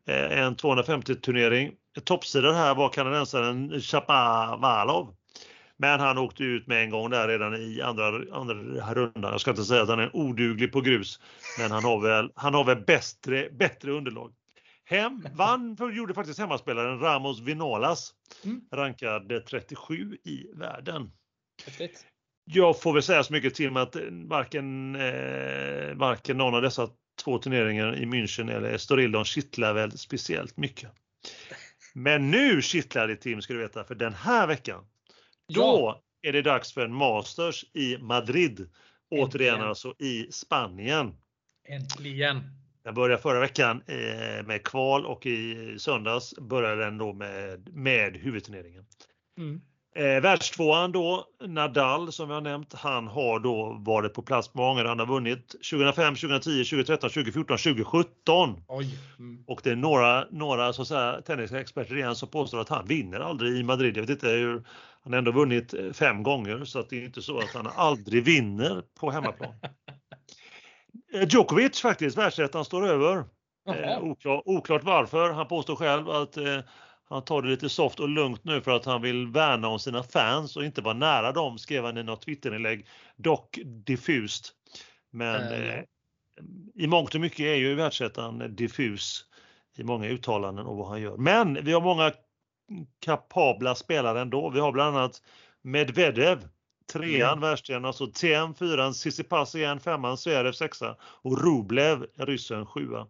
[0.07, 1.75] Eh, en 250 turnering.
[2.03, 5.15] Toppsidan här var kanadensaren Chapavalov.
[5.77, 8.55] Men han åkte ut med en gång där redan i andra, andra
[8.93, 9.31] rundan.
[9.31, 11.19] Jag ska inte säga att han är oduglig på grus,
[11.59, 14.33] men han har väl, han har väl bättre, bättre underlag.
[14.85, 18.61] Hem, vann gjorde faktiskt hemmaspelaren Ramos Vinolas, mm.
[18.71, 21.11] rankad 37 i världen.
[21.65, 22.05] Häftigt.
[22.45, 26.89] Jag får väl säga så mycket till med att varken, eh, varken någon av dessa
[27.17, 30.91] två turneringar i München eller Estoril, de kittlar väl speciellt mycket.
[31.93, 34.85] Men nu kittlar det Tim ska du veta, för den här veckan,
[35.47, 35.61] ja.
[35.61, 38.69] då är det dags för en Masters i Madrid.
[39.09, 39.69] Återigen Äntligen.
[39.69, 41.15] alltså i Spanien.
[41.67, 42.43] Äntligen!
[42.83, 48.17] Den började förra veckan eh, med kval och i söndags började den då med, med
[48.17, 48.85] huvudturneringen.
[49.37, 49.61] Mm.
[49.97, 54.69] Eh, världstvåan då, Nadal som vi har nämnt, han har då varit på plats många
[54.69, 54.85] gånger.
[54.85, 58.63] Han har vunnit 2005, 2010, 2013, 2014, 2017.
[58.67, 58.99] Oj.
[59.19, 59.43] Mm.
[59.47, 63.19] Och det är några, några så att säga, tennisexperter igen som påstår att han vinner
[63.19, 63.97] aldrig i Madrid.
[63.97, 64.63] Jag vet inte hur,
[65.03, 68.23] han har ändå vunnit fem gånger så att det är inte så att han aldrig
[68.23, 69.53] vinner på hemmaplan.
[71.13, 73.23] Eh, Djokovic faktiskt, världsettan står över.
[73.69, 75.31] Eh, oklar, oklart varför.
[75.31, 76.59] Han påstår själv att eh,
[77.09, 80.03] han tar det lite soft och lugnt nu för att han vill värna om sina
[80.03, 82.87] fans och inte vara nära dem, skrev han i något Twitterinlägg.
[83.15, 84.53] Dock diffust.
[85.11, 85.83] Men eh,
[86.75, 89.25] i mångt och mycket är ju världsettan diffus
[89.77, 91.17] i många uttalanden och vad han gör.
[91.17, 92.11] Men vi har många
[92.99, 94.49] kapabla spelare ändå.
[94.49, 95.21] Vi har bland annat
[95.61, 96.47] Medvedev
[96.93, 97.41] Trean mm.
[97.41, 103.07] världstjärnan, alltså TM fyran, Tsitsipas igen, femman, Zverev sexa och Rublev, ryssen, sjua.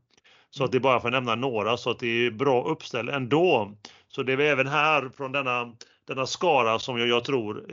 [0.57, 3.09] Så att det är bara för att nämna några så att det är bra uppställ
[3.09, 3.77] ändå.
[4.07, 5.75] Så det är även här från denna,
[6.07, 7.65] denna skara som jag, jag tror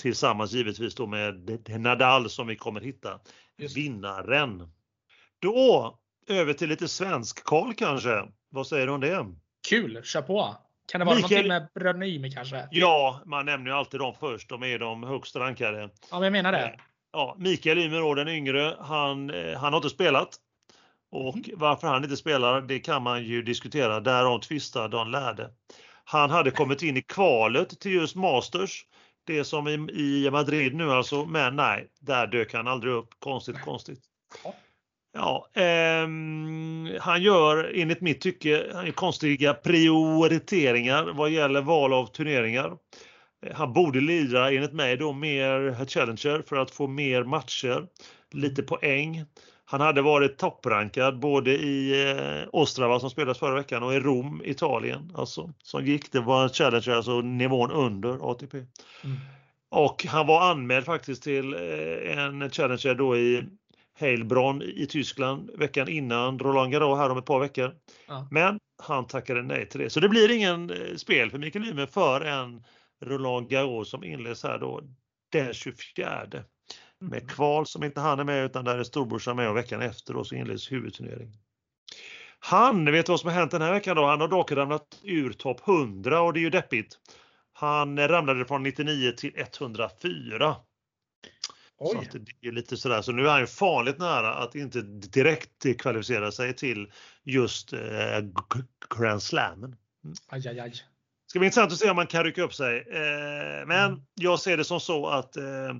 [0.00, 3.20] tillsammans givetvis då med Nadal som vi kommer hitta
[3.58, 3.76] Just.
[3.76, 4.72] vinnaren.
[5.38, 8.24] Då över till lite svensk Karl kanske.
[8.50, 9.26] Vad säger du om det?
[9.68, 10.56] Kul, kör på!
[10.92, 11.30] Kan det vara Mikael...
[11.30, 12.68] någonting med bröderna Ymer kanske?
[12.70, 14.48] Ja, man nämner ju alltid dem först.
[14.48, 15.80] De är de högst rankade.
[15.80, 16.76] Ja, men jag menar det.
[17.12, 20.38] Ja, Mikael Ymer den yngre, han, eh, han har inte spelat.
[21.10, 21.50] Och mm.
[21.54, 24.00] varför han inte spelar, det kan man ju diskutera.
[24.00, 25.50] Därom tvistar de lärde.
[26.04, 28.84] Han hade kommit in i kvalet till just Masters.
[29.24, 33.08] Det som i, i Madrid nu alltså, men nej, där dök han aldrig upp.
[33.18, 34.00] Konstigt, konstigt.
[35.12, 36.08] Ja, eh,
[37.00, 42.76] han gör enligt mitt tycke konstiga prioriteringar vad gäller val av turneringar.
[43.54, 47.86] Han borde lira enligt mig då mer Challenger för att få mer matcher,
[48.30, 49.24] lite poäng.
[49.70, 54.42] Han hade varit topprankad både i eh, Ostrava som spelades förra veckan och i Rom,
[54.44, 55.12] Italien.
[55.14, 58.58] Alltså, som gick, det var en Challenger, alltså nivån under ATP.
[58.58, 59.16] Mm.
[59.68, 63.44] Och han var anmäld faktiskt till eh, en Challenger då i
[63.98, 67.74] Heilbronn i Tyskland veckan innan Roland Garros här om ett par veckor.
[68.08, 68.28] Ja.
[68.30, 69.90] Men han tackade nej till det.
[69.90, 72.64] Så det blir ingen eh, spel för Mikael Ymer för en
[73.04, 74.80] Roland Garros som inleds här då
[75.32, 76.26] den 24.
[77.00, 77.28] Med mm.
[77.28, 80.24] kval som inte han är med utan där är storbrorsan med och veckan efter då
[80.24, 81.36] så inleds huvudturneringen.
[82.38, 84.06] Han, vet du vad som har hänt den här veckan då?
[84.06, 86.98] Han har dock ramlat ur topp 100 och det är ju deppigt.
[87.52, 90.56] Han ramlade från 99 till 104.
[91.78, 92.08] Oj.
[92.12, 95.78] Så det är lite sådär, så nu är han ju farligt nära att inte direkt
[95.78, 96.92] kvalificera sig till
[97.24, 97.78] just eh,
[98.98, 99.76] Grand Slammen.
[100.04, 100.16] Mm.
[100.28, 100.74] Aj, aj, aj.
[101.26, 102.78] Ska bli intressant att se om man kan rycka upp sig.
[102.78, 104.00] Eh, men mm.
[104.14, 105.74] jag ser det som så att eh,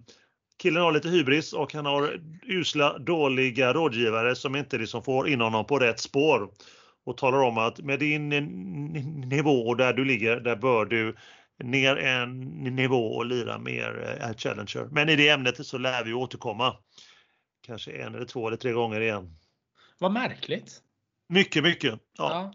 [0.61, 5.41] killen har lite hybris och han har usla, dåliga rådgivare som inte liksom får in
[5.41, 6.51] honom på rätt spår
[7.05, 8.29] och talar om att med din
[9.29, 11.17] nivå där du ligger, där bör du
[11.65, 12.41] ner en
[12.77, 14.89] nivå och lira mer äh, Challenger.
[14.91, 16.77] Men i det ämnet så lär vi återkomma.
[17.67, 19.37] Kanske en eller två eller tre gånger igen.
[19.99, 20.81] Vad märkligt.
[21.29, 22.01] Mycket, mycket.
[22.19, 22.31] Ja.
[22.31, 22.53] ja.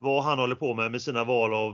[0.00, 1.72] Vad han håller på med med sina val av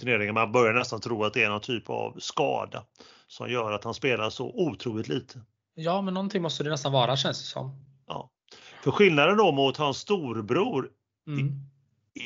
[0.00, 0.32] turneringar.
[0.32, 2.84] Man börjar nästan tro att det är någon typ av skada
[3.32, 5.40] som gör att han spelar så otroligt lite.
[5.74, 7.84] Ja, men någonting måste det nästan vara känns det som.
[8.06, 8.30] Ja.
[8.82, 10.90] För skillnaden då mot hans storbror
[11.26, 11.52] mm.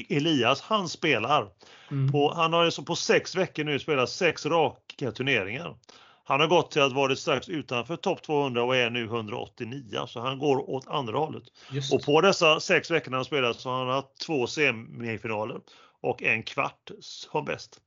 [0.08, 1.48] Elias, han spelar.
[1.90, 2.12] Mm.
[2.12, 5.76] På, han har alltså på sex veckor nu spelat sex raka turneringar.
[6.24, 10.20] Han har gått till att vara strax utanför topp 200 och är nu 189 så
[10.20, 11.44] han går åt andra hållet.
[11.70, 11.92] Just.
[11.92, 15.60] Och på dessa sex veckor han spelat så har han haft två semifinaler
[16.00, 17.80] och en kvart som bäst.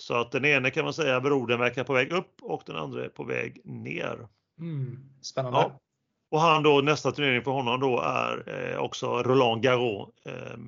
[0.00, 3.04] Så att den ene kan man säga brodern verkar på väg upp och den andra
[3.04, 4.28] är på väg ner.
[4.58, 4.98] Mm.
[5.22, 5.58] Spännande.
[5.58, 5.80] Ja.
[6.30, 10.08] Och han då, nästa turnering för honom då är eh, också Roland Garros.
[10.24, 10.58] Eh,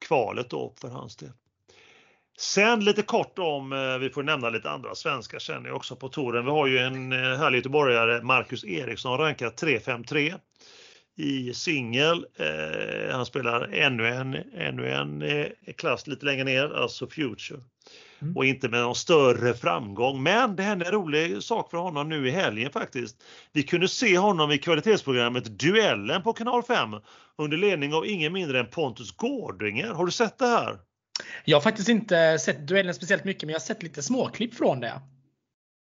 [0.00, 1.30] kvalet då för hans del.
[2.38, 6.08] Sen lite kort om, eh, vi får nämna lite andra svenskar känner jag också på
[6.08, 6.44] touren.
[6.44, 10.34] Vi har ju en eh, härlig göteborgare, Marcus Eriksson, rankad 353
[11.16, 12.26] i singel.
[12.36, 17.60] Eh, han spelar ännu en, ännu en eh, klass lite längre ner, alltså Future.
[18.22, 18.36] Mm.
[18.36, 20.22] Och inte med någon större framgång.
[20.22, 23.22] Men det hände en rolig sak för honom nu i helgen faktiskt.
[23.52, 26.90] Vi kunde se honom i kvalitetsprogrammet Duellen på kanal 5
[27.38, 29.88] under ledning av ingen mindre än Pontus Gårdinger.
[29.90, 30.78] Har du sett det här?
[31.44, 34.80] Jag har faktiskt inte sett duellen speciellt mycket, men jag har sett lite småklipp från
[34.80, 35.00] det.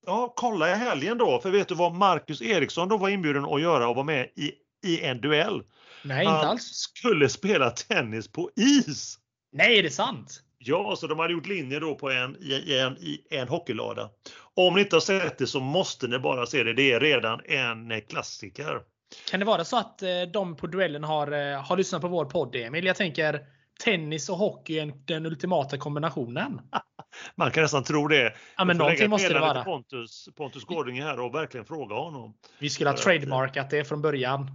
[0.06, 3.62] Ja, kolla i helgen då, för vet du vad Marcus Eriksson då var inbjuden att
[3.62, 4.52] göra och vara med i,
[4.88, 5.64] i en duell?
[6.04, 6.64] Nej, inte Han alls.
[6.64, 9.18] skulle spela tennis på is!
[9.52, 10.42] Nej, är det sant?
[10.64, 14.10] Ja, så de hade gjort linjer då på en, i, en, i en hockeylada.
[14.54, 16.74] Om ni inte har sett det så måste ni bara se det.
[16.74, 18.82] Det är redan en klassiker.
[19.30, 22.26] Kan det vara så att eh, de på duellen har, eh, har lyssnat på vår
[22.26, 22.86] podd, Emil?
[22.86, 23.46] Jag tänker
[23.84, 26.62] tennis och hockey är den ultimata kombinationen.
[27.36, 28.34] Man kan nästan tro det.
[28.58, 29.64] Ja, men någonting måste det vara.
[29.64, 32.34] Pontus, Pontus Gårdinge här och verkligen fråga honom.
[32.60, 34.52] Vi skulle ha trademarkat det från början.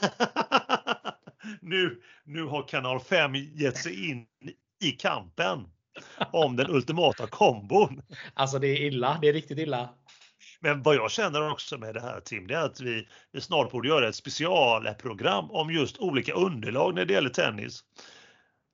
[1.60, 4.26] nu, nu har kanal 5 gett sig in
[4.80, 5.66] i kampen
[6.32, 8.02] om den ultimata kombon.
[8.34, 9.88] Alltså det är illa, det är riktigt illa.
[10.60, 13.70] Men vad jag känner också med det här Tim, det är att vi, vi snart
[13.70, 17.84] borde göra ett specialprogram om just olika underlag när det gäller tennis.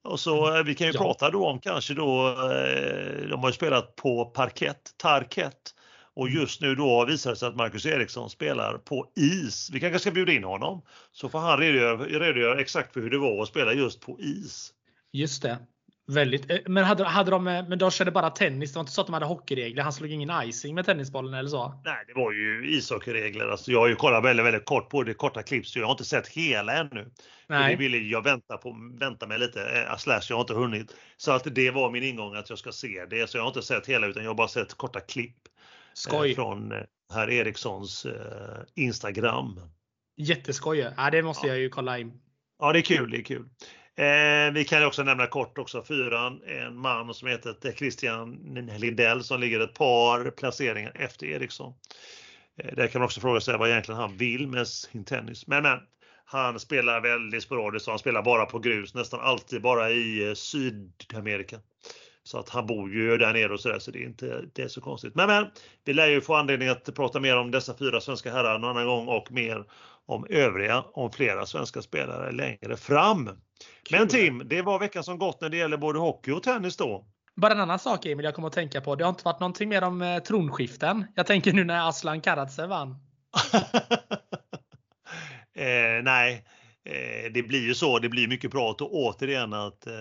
[0.05, 1.01] Och så eh, vi kan ju ja.
[1.01, 5.75] prata då om kanske då, eh, de har ju spelat på parkett, tarkett.
[6.15, 6.41] Och mm.
[6.41, 9.71] just nu då visar det sig att Marcus Eriksson spelar på is.
[9.73, 13.19] Vi kanske ska bjuda in honom så får han redogöra, redogöra exakt för hur det
[13.19, 14.73] var att spela just på is.
[15.13, 15.59] Just det.
[16.09, 16.51] Väldigt.
[16.51, 18.73] Eh, men hade, hade de, eh, men de körde bara tennis?
[18.73, 19.83] Det var inte så att de hade hockeyregler?
[19.83, 21.81] Han slog ingen icing med tennisbollen eller så?
[21.85, 23.49] Nej, det var ju ishockeyregler.
[23.49, 25.93] Alltså, jag har ju kollat väldigt, väldigt kort på det korta klipp så jag har
[25.93, 27.11] inte sett hela ännu.
[27.47, 27.71] Nej.
[27.71, 30.95] Det ville jag vänta, på, vänta med lite, äh, slash jag har inte hunnit.
[31.17, 33.31] Så att det var min ingång att jag ska se det.
[33.31, 35.37] Så jag har inte sett hela utan jag har bara sett korta klipp.
[35.95, 36.31] Skoj.
[36.31, 36.73] Äh, från
[37.15, 38.07] herr Erikssons
[38.75, 39.61] Instagram.
[40.17, 40.93] Jätteskoj.
[40.97, 41.53] Ja, det måste ja.
[41.53, 42.21] jag ju kolla in.
[42.59, 43.11] Ja, det är kul.
[43.11, 43.49] Det är kul.
[43.99, 48.33] Eh, vi kan också nämna kort också fyran, en man som heter Christian
[48.79, 51.75] Lindell som ligger ett par placeringar efter Eriksson.
[52.59, 55.47] Eh, där kan man också fråga sig vad egentligen han vill med sin tennis.
[55.47, 55.79] Men, men
[56.25, 61.61] han spelar väldigt sporadiskt han spelar bara på grus, nästan alltid bara i eh, Sydamerika.
[62.23, 64.69] Så att han bor ju där nere och sådär så det är inte det är
[64.69, 65.15] så konstigt.
[65.15, 65.47] Men, men
[65.85, 68.87] vi lär ju få anledning att prata mer om dessa fyra svenska herrar någon annan
[68.87, 69.65] gång och mer
[70.07, 73.31] om övriga, om flera svenska spelare längre fram.
[73.89, 73.99] Kul.
[73.99, 77.07] Men Tim, det var veckan som gått när det gäller både hockey och tennis då.
[77.37, 78.95] Bara en annan sak Emil jag kommer att tänka på.
[78.95, 81.07] Det har inte varit någonting mer om eh, tronskiften.
[81.15, 82.91] Jag tänker nu när Aslan Karatsev vann.
[85.55, 86.45] eh, nej,
[86.85, 87.99] eh, det blir ju så.
[87.99, 89.93] Det blir mycket prat och återigen att eh,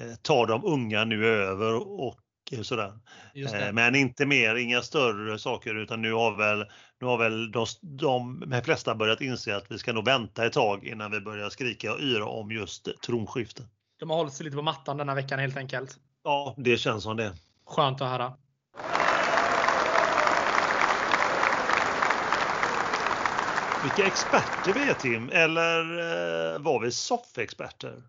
[0.00, 2.20] eh ta de unga nu över och
[2.62, 2.92] sådär.
[3.34, 6.66] Eh, men inte mer, inga större saker utan nu har väl,
[7.00, 10.52] nu har väl de, de, de flesta börjat inse att vi ska nog vänta ett
[10.52, 13.62] tag innan vi börjar skrika och yra om just tronskifte.
[14.00, 15.98] De har hållit sig lite på mattan denna veckan helt enkelt.
[16.24, 17.32] Ja, det känns som det.
[17.66, 18.32] Skönt att höra.
[23.82, 28.02] Vilka experter vi är Tim, eller eh, var vi soffexperter?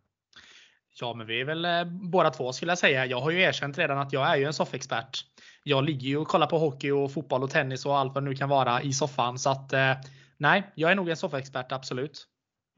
[1.00, 3.06] Ja, men vi är väl eh, båda två skulle jag säga.
[3.06, 5.26] Jag har ju erkänt redan att jag är ju en soffexpert.
[5.64, 8.30] Jag ligger ju och kollar på hockey och fotboll och tennis och allt vad det
[8.30, 9.40] nu kan vara i soffan.
[9.40, 9.94] Så att eh,
[10.38, 12.28] nej, jag är nog en soffexpert, absolut.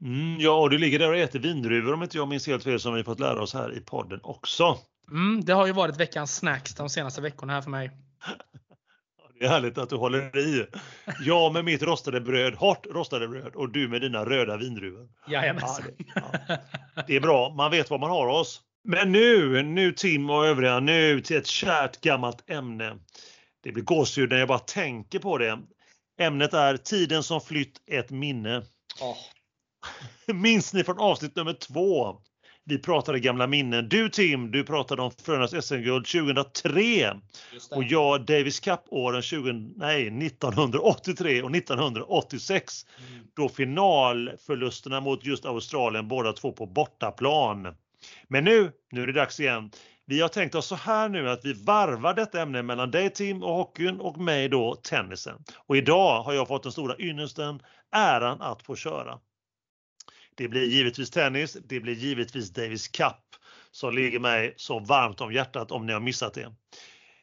[0.04, 2.80] Mm, ja, och du ligger där och äter vindruvor om inte jag minns helt fel
[2.80, 4.78] som vi fått lära oss här i podden också.
[5.10, 7.90] Mm, det har ju varit veckans snacks de senaste veckorna här för mig.
[9.38, 10.66] Det är härligt att du håller i.
[11.20, 15.08] Jag med mitt rostade bröd, hårt rostade bröd och du med dina röda vindruvor.
[15.28, 15.84] Jajamensan.
[16.14, 16.60] Ja, det,
[16.94, 17.02] ja.
[17.06, 18.60] det är bra, man vet vad man har oss.
[18.84, 22.98] Men nu, nu Tim och övriga, nu till ett kärt gammalt ämne.
[23.62, 25.58] Det blir gåshud när jag bara tänker på det.
[26.20, 28.62] Ämnet är tiden som flytt ett minne.
[29.00, 29.16] Oh.
[30.34, 32.16] Minns ni från avsnitt nummer två?
[32.64, 33.88] Vi pratade gamla minnen.
[33.88, 37.20] Du Tim, du pratade om Frölundas SM-guld 2003
[37.70, 42.86] och jag Davis Cup-åren 1983 och 1986.
[42.98, 43.26] Mm.
[43.36, 47.74] Då finalförlusterna mot just Australien båda två på bortaplan.
[48.28, 49.70] Men nu, nu är det dags igen.
[50.06, 53.42] Vi har tänkt oss så här nu att vi varvar detta ämne mellan dig Tim
[53.42, 55.44] och hockeyn och mig då tennisen.
[55.66, 57.60] Och idag har jag fått den stora ynnesten,
[57.92, 59.18] äran att få köra.
[60.34, 63.16] Det blir givetvis tennis, det blir givetvis Davis Cup
[63.70, 66.54] som ligger mig så varmt om hjärtat om ni har missat det.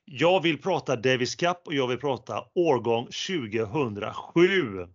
[0.05, 4.87] Jag vill prata Davis Cup och jag vill prata årgång 2007.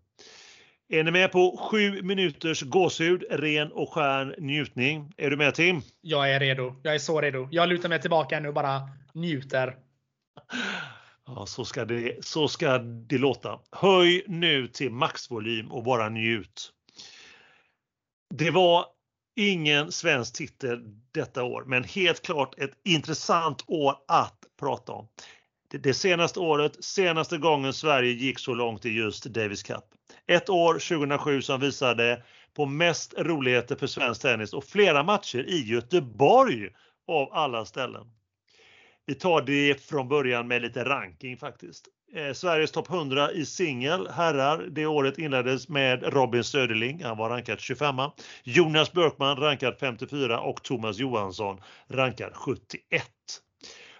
[0.88, 5.12] Är ni med på sju minuters gåshud, ren och skär njutning?
[5.16, 5.82] Är du med Tim?
[6.00, 6.74] Jag är redo.
[6.82, 7.48] Jag är så redo.
[7.50, 9.76] Jag lutar mig tillbaka nu och bara njuter.
[11.26, 13.58] Ja, så ska det, så ska det låta.
[13.72, 16.72] Höj nu till maxvolym och bara njut.
[18.34, 18.86] Det var
[19.36, 20.80] ingen svensk titel
[21.12, 25.08] detta år, men helt klart ett intressant år att prata om.
[25.70, 29.84] Det senaste året, senaste gången Sverige gick så långt i just Davis Cup.
[30.28, 32.22] Ett år 2007 som visade
[32.54, 36.68] på mest roligheter för svensk tennis och flera matcher i Göteborg
[37.08, 38.06] av alla ställen.
[39.06, 41.88] Vi tar det från början med lite ranking faktiskt.
[42.14, 44.66] Eh, Sveriges topp 100 i singel herrar.
[44.70, 47.96] Det året inleddes med Robin Söderling, han var rankad 25.
[48.44, 53.04] Jonas Björkman rankad 54 och Thomas Johansson rankad 71.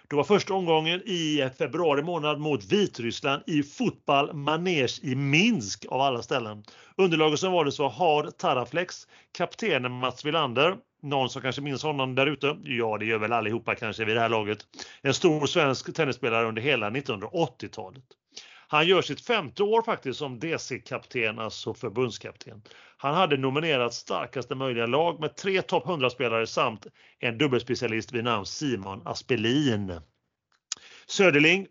[0.09, 6.01] Det var första omgången i februari månad mot Vitryssland i fotboll manege i Minsk av
[6.01, 6.63] alla ställen.
[6.95, 12.27] Underlaget som valdes var Hard Taraflex, kaptenen Mats Wilander, någon som kanske minns honom där
[12.27, 12.57] ute?
[12.63, 14.59] Ja, det gör väl allihopa kanske vid det här laget.
[15.01, 18.03] En stor svensk tennisspelare under hela 1980-talet.
[18.67, 22.61] Han gör sitt femte år faktiskt som DC-kapten, alltså förbundskapten.
[22.97, 26.87] Han hade nominerat starkaste möjliga lag med tre topp 100-spelare samt
[27.19, 30.01] en dubbelspecialist vid namn Simon Aspelin.
[31.07, 31.67] Söderling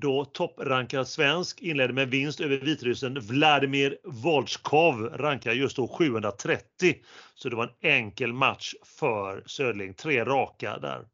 [0.00, 6.94] då topprankad svensk inledde med vinst över vitryssen Vladimir Volchkov rankar just då 730.
[7.34, 9.94] Så det var en enkel match för Söderling.
[9.94, 11.04] tre raka där.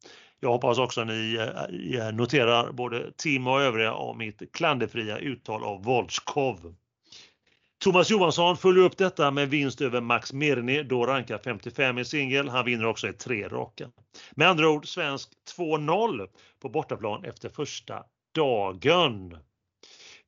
[0.44, 5.64] Jag hoppas också ni eh, eh, noterar både Tim och övriga av mitt klanderfria uttal
[5.64, 6.74] av Voltskov.
[7.84, 12.48] Thomas Johansson följer upp detta med vinst över Max Mirny, då rankar 55 i singel.
[12.48, 13.90] Han vinner också i tre raka.
[14.36, 16.28] Med andra ord svensk 2-0
[16.62, 19.36] på bortaplan efter första dagen.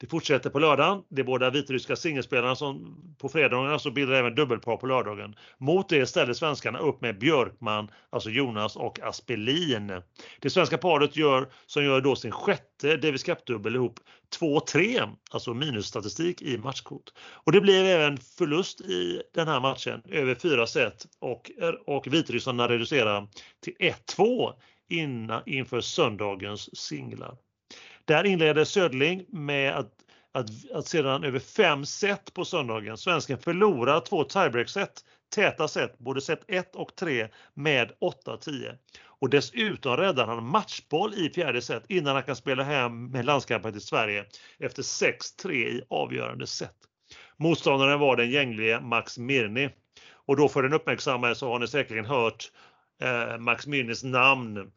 [0.04, 1.02] Det fortsätter på lördagen.
[1.08, 5.34] De båda vitryska singelspelarna som på fredagen så bildar även dubbelpar på lördagen.
[5.58, 10.02] Mot det ställer svenskarna upp med Björkman, alltså Jonas och Aspelin.
[10.40, 14.00] Det svenska paret gör, som gör då sin sjätte Davis Cup-dubbel ihop
[14.40, 17.10] 2-3, alltså minusstatistik i matchkort.
[17.18, 21.50] Och det blir även förlust i den här matchen över fyra set och,
[21.86, 23.28] och vitryssarna reducerar
[23.62, 23.74] till
[24.18, 24.52] 1-2
[25.46, 27.36] inför söndagens singlar.
[28.04, 34.00] Där inleder Södling med att att, att sedan över fem set på söndagen, svensken förlorar
[34.00, 37.92] två tiebreak-set, täta set, både set 1 och 3 med
[38.26, 38.78] 8-10.
[39.04, 43.72] Och dessutom räddar han matchboll i fjärde set innan han kan spela hem med landskampen
[43.72, 44.24] till Sverige
[44.58, 46.76] efter 6-3 i avgörande set.
[47.36, 49.68] Motståndaren var den gänglige Max Mirny.
[50.26, 52.50] Och då för den uppmärksammade så har ni säkerligen hört
[53.02, 54.72] eh, Max Mirnys namn.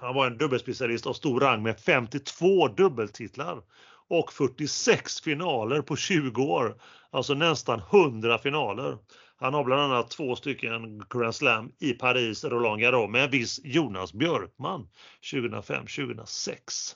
[0.00, 3.62] Han var en dubbelspecialist av stor rang med 52 dubbeltitlar
[4.08, 6.80] och 46 finaler på 20 år.
[7.10, 8.98] Alltså nästan 100 finaler.
[9.36, 13.60] Han har bland annat två stycken Grand Slam i Paris, Roland Garros med en viss
[13.64, 14.88] Jonas Björkman
[15.32, 16.94] 2005-2006.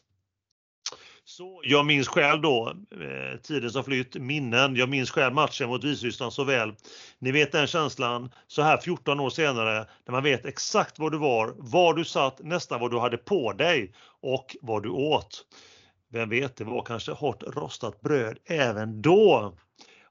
[1.25, 4.77] Så jag minns själv då, eh, tiden som flytt, minnen.
[4.77, 6.75] Jag minns själv matchen mot Vitryssland så väl.
[7.18, 11.18] Ni vet den känslan så här 14 år senare när man vet exakt var du
[11.18, 15.45] var, var du satt, nästan vad du hade på dig och vad du åt.
[16.12, 19.55] Vem vet, det var kanske hårt rostat bröd även då.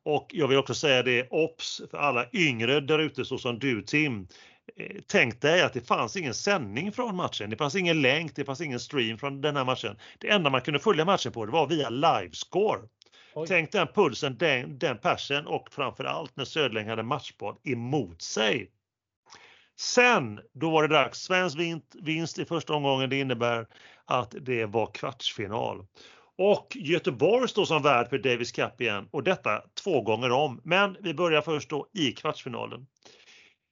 [0.04, 4.28] Och jag vill också säga det, OBS för alla yngre där ute såsom du Tim.
[4.76, 7.50] Eh, tänk dig att det fanns ingen sändning från matchen.
[7.50, 9.98] Det fanns ingen länk, det fanns ingen stream från den här matchen.
[10.20, 12.82] Det enda man kunde följa matchen på det var via livescore.
[13.36, 13.48] Oj.
[13.48, 18.72] Tänk den pulsen, den, den persen och framförallt när Söderläng hade matchboll emot sig.
[19.80, 21.20] Sen, då var det dags.
[21.20, 21.58] Svensk
[22.02, 23.10] vinst i första omgången.
[23.10, 23.68] Det innebär
[24.06, 25.86] att det var kvartsfinal.
[26.38, 30.62] Och Göteborg står som värd för Davis Cup igen och detta två gånger om.
[30.64, 32.88] Men vi börjar först då i kvartsfinalen.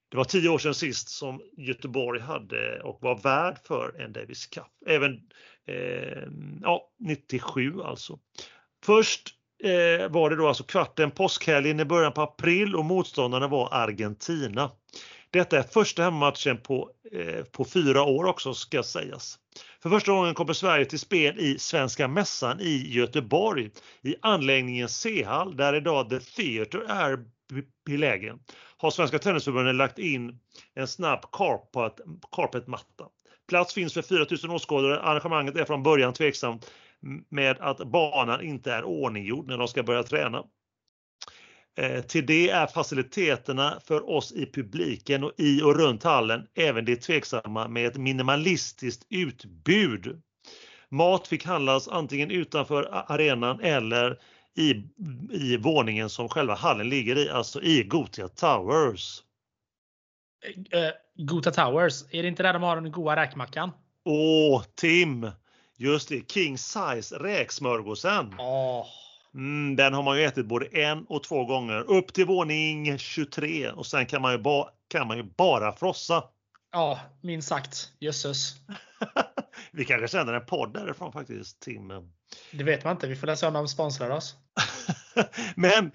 [0.10, 4.48] Det var tio år sedan sist som Göteborg hade och var värd för en Davis
[4.48, 4.64] Cup.
[4.86, 5.14] Även
[5.68, 6.28] eh,
[6.62, 8.20] ja, 97 alltså.
[8.84, 9.30] Först
[9.64, 14.72] eh, var det då alltså kvarten påskhelgen i början på april och motståndarna var Argentina.
[15.32, 19.40] Detta är första hemmamatchen på, eh, på fyra år också ska sägas.
[19.82, 25.58] För första gången kommer Sverige till spel i Svenska Mässan i Göteborg i anläggningen C-hall
[25.58, 27.26] där idag The Theatre är
[27.86, 28.40] belägen.
[28.78, 30.40] Har Svenska Tennisförbundet lagt in
[30.74, 31.94] en snabb carpet,
[32.32, 33.06] carpetmatta.
[33.48, 35.00] Plats finns för 4000 åskådare.
[35.00, 36.72] Arrangemanget är från början tveksamt
[37.30, 40.44] med att banan inte är ordninggjord när de ska börja träna.
[41.78, 46.86] Eh, till det är faciliteterna för oss i publiken och i och runt hallen även
[46.86, 50.22] det tveksamma med ett minimalistiskt utbud.
[50.90, 54.20] Mat fick handlas antingen utanför arenan eller
[54.58, 54.84] i,
[55.32, 59.24] i våningen som själva hallen ligger i, alltså i Gotia Towers.
[60.48, 63.72] Uh, Gotia Towers, är det inte där de har den goda räkmackan?
[64.06, 65.32] Åh, Tim!
[65.78, 68.36] Just det, King Size räksmörgåsen.
[68.40, 68.86] Oh.
[69.34, 73.70] Mm, den har man ju ätit både en och två gånger upp till våning 23
[73.70, 76.24] och sen kan man ju, ba kan man ju bara frossa.
[76.72, 77.92] Ja, minst sagt.
[78.00, 78.56] Jösses.
[79.72, 81.92] vi kanske sänder en podd därifrån faktiskt, Tim.
[82.52, 83.08] Det vet man inte.
[83.08, 84.36] Vi får läsa om de sponsrar oss.
[85.56, 85.92] Men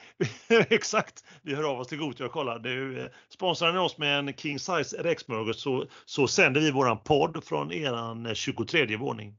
[0.49, 2.59] exakt, vi hör av oss till Gothia och kollar.
[2.59, 7.45] Nu, sponsrar ni oss med en King Size räksmörgås så, så sänder vi våran podd
[7.45, 9.35] från eran 23 våning.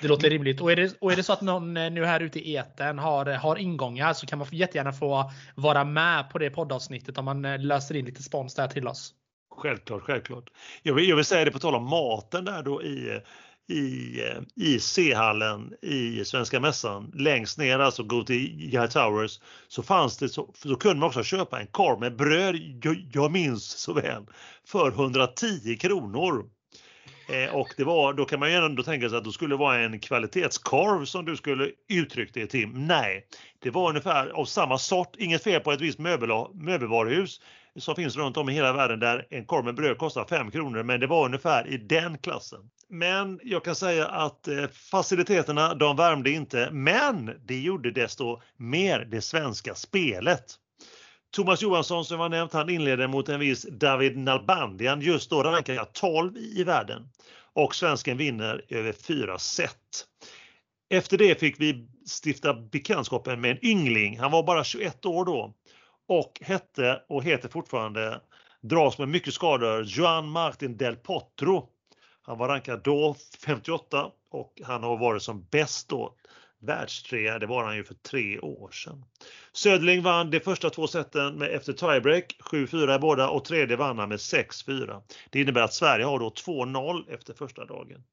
[0.00, 0.60] Det låter rimligt.
[0.60, 2.98] Och är det, och är det så att någon eh, nu här ute i eten
[2.98, 7.44] har, har ingångar så kan man jättegärna få vara med på det poddavsnittet om man
[7.44, 9.14] eh, löser in lite spons där till oss.
[9.56, 10.50] Självklart, självklart.
[10.82, 13.20] Jag vill, jag vill säga det på tal om maten där då i
[13.68, 19.82] i, eh, i C-hallen i Svenska Mässan längst ner, alltså gå till High Towers, så
[19.82, 23.64] fanns det så, så kunde man också köpa en korv med bröd, jag, jag minns
[23.64, 24.26] så väl,
[24.66, 26.44] för 110 kronor.
[27.28, 29.78] Eh, och det var, då kan man ju ändå tänka sig att det skulle vara
[29.78, 32.86] en kvalitetskorv som du skulle uttryckt det Tim.
[32.86, 33.26] Nej,
[33.58, 35.16] det var ungefär av samma sort.
[35.18, 37.40] Inget fel på ett visst möbel, möbelvaruhus
[37.80, 40.82] som finns runt om i hela världen där en korv med bröd kostar 5 kronor,
[40.82, 42.60] men det var ungefär i den klassen.
[42.88, 48.98] Men jag kan säga att eh, faciliteterna, de värmde inte, men det gjorde desto mer
[49.10, 50.44] det svenska spelet.
[51.30, 55.92] Thomas Johansson som jag nämnt, han inledde mot en viss David Nalbandian, just då rankad
[55.92, 57.08] 12 i världen.
[57.52, 60.06] Och svensken vinner över fyra set.
[60.90, 61.88] Efter det fick vi
[62.22, 64.18] stifta bekantskapen med en yngling.
[64.18, 65.54] Han var bara 21 år då
[66.08, 68.20] och hette och heter fortfarande,
[68.60, 71.68] dras med mycket skador, Juan Martin del Potro.
[72.22, 76.14] Han var rankad då 58 och han har varit som bäst då
[76.60, 79.04] världstrea, det var han ju för tre år sedan.
[79.52, 83.98] Söderling vann de första två seten med efter tiebreak, 7-4 i båda och tredje vann
[83.98, 85.02] han med 6-4.
[85.30, 88.04] Det innebär att Sverige har då 2-0 efter första dagen.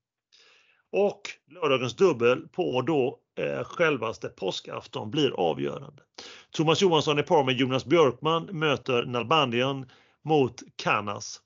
[0.92, 1.22] Och
[1.52, 6.04] lördagens dubbel på då eh, självaste påskafton blir avgörande.
[6.56, 9.90] Thomas Johansson i par med Jonas Björkman möter Nalbandian
[10.24, 11.42] mot Canas.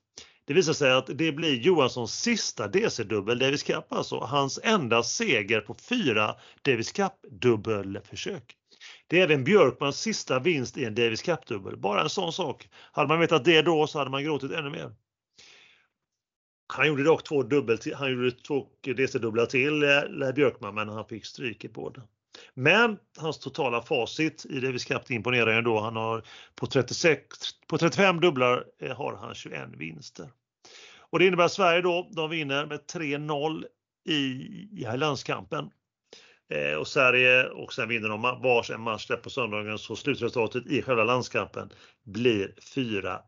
[0.46, 5.60] Det visar sig att det blir Johanssons sista DC-dubbel Davis Cup, alltså hans enda seger
[5.60, 8.56] på fyra Davis Cup dubbelförsök.
[9.06, 11.76] Det är även Björkmans sista vinst i en Davis Cup-dubbel.
[11.76, 12.68] Bara en sån sak.
[12.92, 14.94] Hade man vetat det då så hade man gråtit ännu mer.
[16.72, 21.26] Han gjorde dock två dubbel, han gjorde två DC-dubblar till eh, Björkman, men han fick
[21.26, 22.02] stryk i båda.
[22.54, 25.80] Men hans totala facit i Davis Cup imponerar ändå.
[25.80, 26.22] Han har
[26.54, 27.26] på, 36,
[27.66, 30.28] på 35 dubblar eh, har han 21 vinster.
[31.10, 33.64] Och det innebär att Sverige då, de vinner med 3-0
[34.08, 34.14] i,
[34.72, 35.70] i landskampen.
[36.50, 40.66] Eh, och Sverige och sen vinner de vars en match där på söndagen så slutresultatet
[40.66, 41.70] i själva landskampen
[42.04, 43.20] blir 4-1.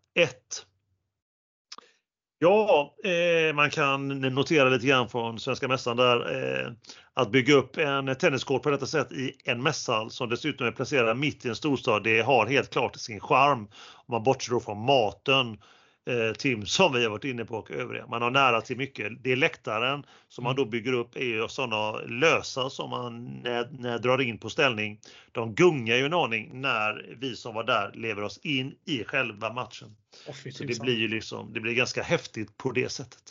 [2.42, 6.72] Ja, eh, man kan notera lite grann från svenska mässan där eh,
[7.14, 11.16] att bygga upp en tenniskort på detta sätt i en mässhall som dessutom är placerad
[11.16, 12.04] mitt i en storstad.
[12.04, 13.58] Det har helt klart sin charm
[13.94, 15.58] om man bortser från maten
[16.06, 18.06] eh, Tim, som vi har varit inne på och övriga.
[18.06, 19.24] Man har nära till mycket.
[19.24, 23.68] Det är läktaren som man då bygger upp är ju sådana lösa som man när,
[23.70, 25.00] när drar in på ställning.
[25.32, 29.52] De gungar ju en aning när vi som var där lever oss in i själva
[29.52, 29.96] matchen.
[30.28, 33.22] Oh, Så det blir ju liksom, det blir ganska häftigt på det sättet.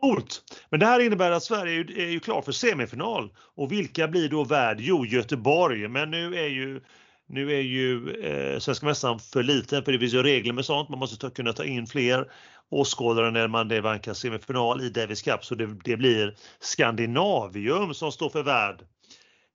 [0.00, 0.42] Coolt!
[0.70, 3.32] Men det här innebär att Sverige är ju klar för semifinal.
[3.38, 4.76] Och vilka blir då värd?
[4.80, 5.88] Jo, Göteborg.
[5.88, 6.80] Men nu är ju
[7.28, 10.88] nu är ju eh, Svenska mässan för liten för det finns ju regler med sånt.
[10.88, 12.30] Man måste ta, kunna ta in fler
[12.70, 18.12] åskådare när man det vankar semifinal i Davis Cup så det, det, blir Skandinavium som
[18.12, 18.82] står för värd.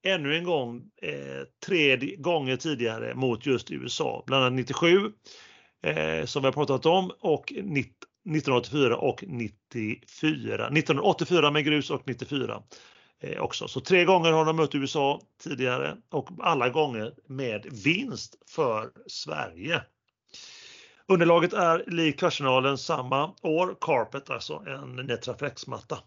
[0.04, 5.12] Ännu en gång eh, tre gånger tidigare mot just USA, bland annat 97
[5.84, 10.68] eh, som vi har pratat om och 1984 och 94.
[10.68, 12.64] 1984 med grus och 94
[13.24, 13.68] Eh, också.
[13.68, 19.82] Så tre gånger har de mött USA tidigare och alla gånger med vinst för Sverige.
[21.08, 25.98] Underlaget är likt kvartsfinalen samma år, Carpet, alltså en Netraflex-matta.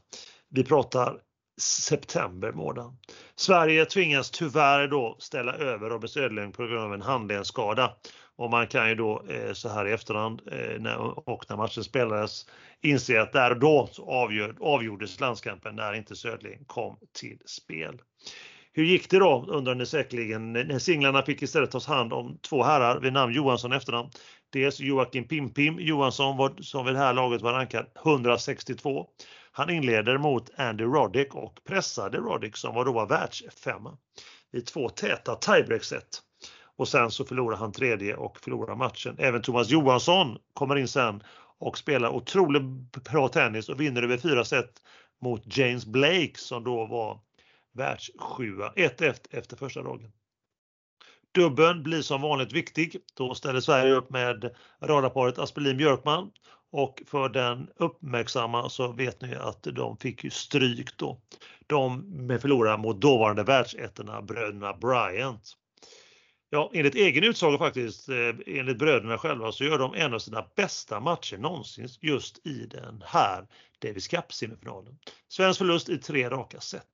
[0.50, 1.18] Vi pratar
[1.60, 2.96] september månad.
[3.36, 7.96] Sverige tvingas tyvärr då ställa över Robert Söderlund på grund av en handledsskada.
[8.37, 11.85] Och man kan ju då eh, så här i efterhand eh, när, och när matchen
[11.85, 12.47] spelades
[12.82, 13.89] inse att där och då
[14.61, 18.03] avgjordes landskampen när inte Södling kom till spel.
[18.72, 22.62] Hur gick det då undrar ni säkerligen när singlarna fick istället tas hand om två
[22.62, 24.11] herrar vid namn Johansson efternamn.
[24.53, 29.07] Dels Joakim Pimpim Johansson var, som vid det här laget var rankad 162.
[29.53, 33.97] Han inleder mot Andy Roddick och pressade Roddick som var då var världsfemma
[34.53, 36.22] i två täta tiebreak-set.
[36.76, 39.16] Och sen så förlorar han tredje och förlorar matchen.
[39.18, 41.22] Även Thomas Johansson kommer in sen
[41.58, 42.62] och spelar otroligt
[43.10, 44.82] bra tennis och vinner över fyra set
[45.22, 47.20] mot James Blake som då var
[47.72, 50.12] världssjua, 1-1 efter första dagen.
[51.34, 52.96] Dubben blir som vanligt viktig.
[53.14, 56.30] Då ställer Sverige upp med radarparet Aspelin Björkman
[56.72, 61.20] och för den uppmärksamma så vet ni att de fick ju stryk då.
[61.66, 65.56] De med mot dåvarande världsettorna bröderna Bryant.
[66.55, 70.46] Ja, enligt egen utsago faktiskt, eh, enligt bröderna själva, så gör de en av sina
[70.57, 73.46] bästa matcher någonsin just i den här
[73.82, 74.98] Davis Cup-semifinalen.
[75.28, 76.86] Svensk förlust i tre raka set.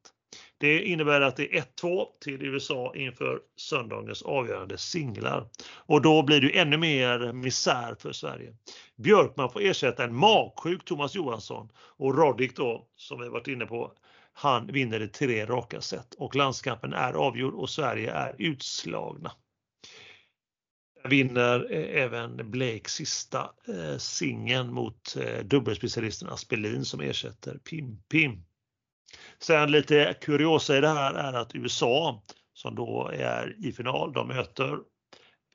[0.58, 5.48] Det innebär att det är 1-2 till USA inför söndagens avgörande singlar.
[5.74, 8.54] Och då blir det ännu mer misär för Sverige.
[8.96, 13.92] Björkman får ersätta en magsjuk Thomas Johansson och Roddick då, som vi varit inne på,
[14.32, 19.32] han vinner i tre raka set och landskampen är avgjord och Sverige är utslagna
[21.04, 28.44] vinner eh, även Blake sista eh, singeln mot eh, dubbelspecialisten Aspelin som ersätter Pim Pim.
[29.38, 32.22] Sen lite kuriosa i det här är att USA
[32.54, 34.78] som då är i final, de möter,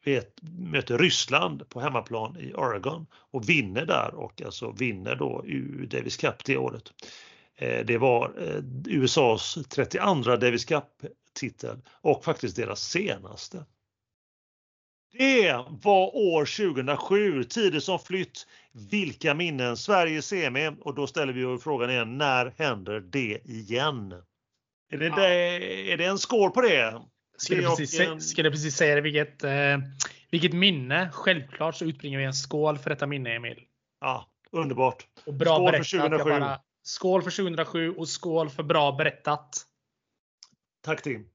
[0.06, 5.86] vet, möter Ryssland på hemmaplan i Oregon och vinner där och alltså vinner då u
[5.86, 6.94] Davis Cup det året.
[7.56, 13.66] Eh, det var eh, USAs 32 Davis Cup-titel och faktiskt deras senaste.
[15.18, 15.54] Det
[15.84, 18.48] var år 2007, tider som flytt.
[18.92, 19.78] Vilka minnen?
[19.78, 24.12] Sverige semi och då ställer vi frågan igen, när händer det igen?
[24.92, 25.16] Är det, ja.
[25.16, 27.02] det är det en skål på det?
[27.38, 28.44] Ska, det precis, en...
[28.44, 29.78] det precis säga det, vilket, eh,
[30.32, 31.10] vilket minne.
[31.14, 33.64] Självklart så utbringar vi en skål för detta minne Emil.
[34.02, 35.08] Ja, underbart.
[35.26, 35.88] Och bra skål berättat.
[35.88, 36.30] för 2007.
[36.30, 39.66] Bara, skål för 2007 och skål för bra berättat.
[40.84, 41.26] Tack Tim.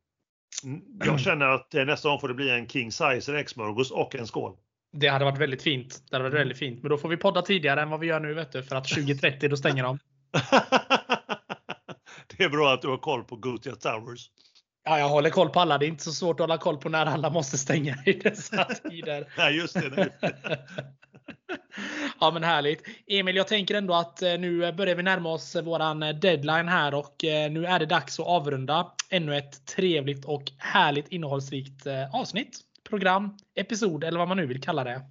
[0.65, 4.27] Mm, jag känner att nästa gång får det bli en king size äggsmörgås och en
[4.27, 4.57] skål.
[4.93, 6.03] Det hade varit väldigt fint.
[6.11, 6.83] Det hade varit väldigt fint.
[6.83, 8.89] Men då får vi podda tidigare än vad vi gör nu vet du, för att
[8.89, 9.99] 2030 då stänger de.
[12.37, 14.31] det är bra att du har koll på Gothia Towers.
[14.85, 15.79] Ja, jag håller koll på alla.
[15.79, 18.65] Det är inte så svårt att hålla koll på när alla måste stänga i dessa
[18.91, 19.33] tider.
[19.39, 20.09] Nej, just det.
[22.23, 22.83] Ja men härligt.
[23.07, 26.69] Emil, jag tänker ändå att eh, nu börjar vi närma oss eh, våran eh, deadline
[26.69, 27.15] här och
[27.51, 34.05] nu är det dags att avrunda ännu ett trevligt och härligt innehållsrikt avsnitt, program, episod
[34.05, 35.03] eller vad man nu vill kalla det.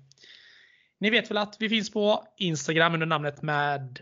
[0.99, 3.99] Ni vet väl att vi finns på Instagram under namnet med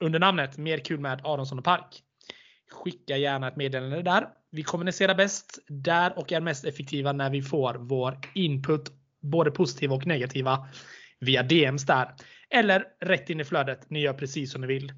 [0.00, 2.02] under namnet Mer kul med Aronsson och Park.
[2.70, 4.28] Skicka gärna ett meddelande där.
[4.50, 9.94] Vi kommunicerar bäst där och är mest effektiva när vi får vår input, både positiva
[9.94, 10.68] och negativa,
[11.20, 12.14] via DMs där.
[12.50, 13.90] Eller rätt in i flödet.
[13.90, 14.92] Ni gör precis som ni vill.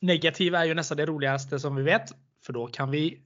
[0.00, 2.10] Negativa är ju nästan det roligaste som vi vet,
[2.46, 3.22] för då kan vi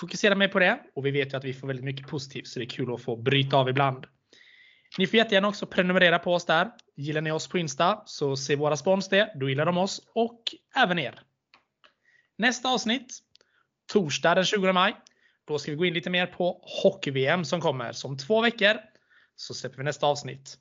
[0.00, 2.58] fokusera mer på det och vi vet ju att vi får väldigt mycket positivt så
[2.58, 4.06] det är kul att få bryta av ibland.
[4.98, 6.70] Ni får jättegärna också prenumerera på oss där.
[6.96, 10.42] Gillar ni oss på Insta så ser våra spons det, då gillar de oss och
[10.76, 11.20] även er.
[12.38, 13.18] Nästa avsnitt,
[13.92, 14.96] torsdag den 20 maj.
[15.46, 17.92] Då ska vi gå in lite mer på Hockey-VM som kommer.
[17.92, 18.76] Som två veckor
[19.36, 20.58] så släpper vi nästa avsnitt.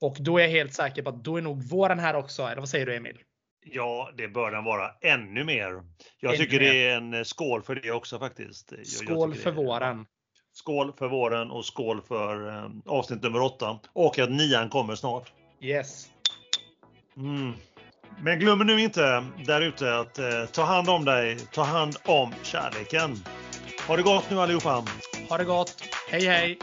[0.00, 2.42] Och då är jag helt säker på att då är nog våren här också.
[2.42, 3.18] Eller vad säger du Emil?
[3.64, 5.82] Ja, det bör den vara ännu mer.
[6.20, 6.72] Jag ännu tycker mer.
[6.72, 8.72] det är en skål för det också faktiskt.
[8.86, 10.06] Skål för våren.
[10.52, 13.78] Skål för våren och skål för eh, avsnitt nummer 8.
[13.92, 15.32] Och att nian kommer snart.
[15.60, 16.10] Yes.
[17.16, 17.52] Mm.
[18.22, 22.34] Men glöm nu inte där ute att eh, ta hand om dig, ta hand om
[22.42, 23.16] kärleken.
[23.86, 24.84] Ha det gott nu allihopa!
[25.28, 25.74] Ha det gott!
[26.10, 26.58] Hej hej!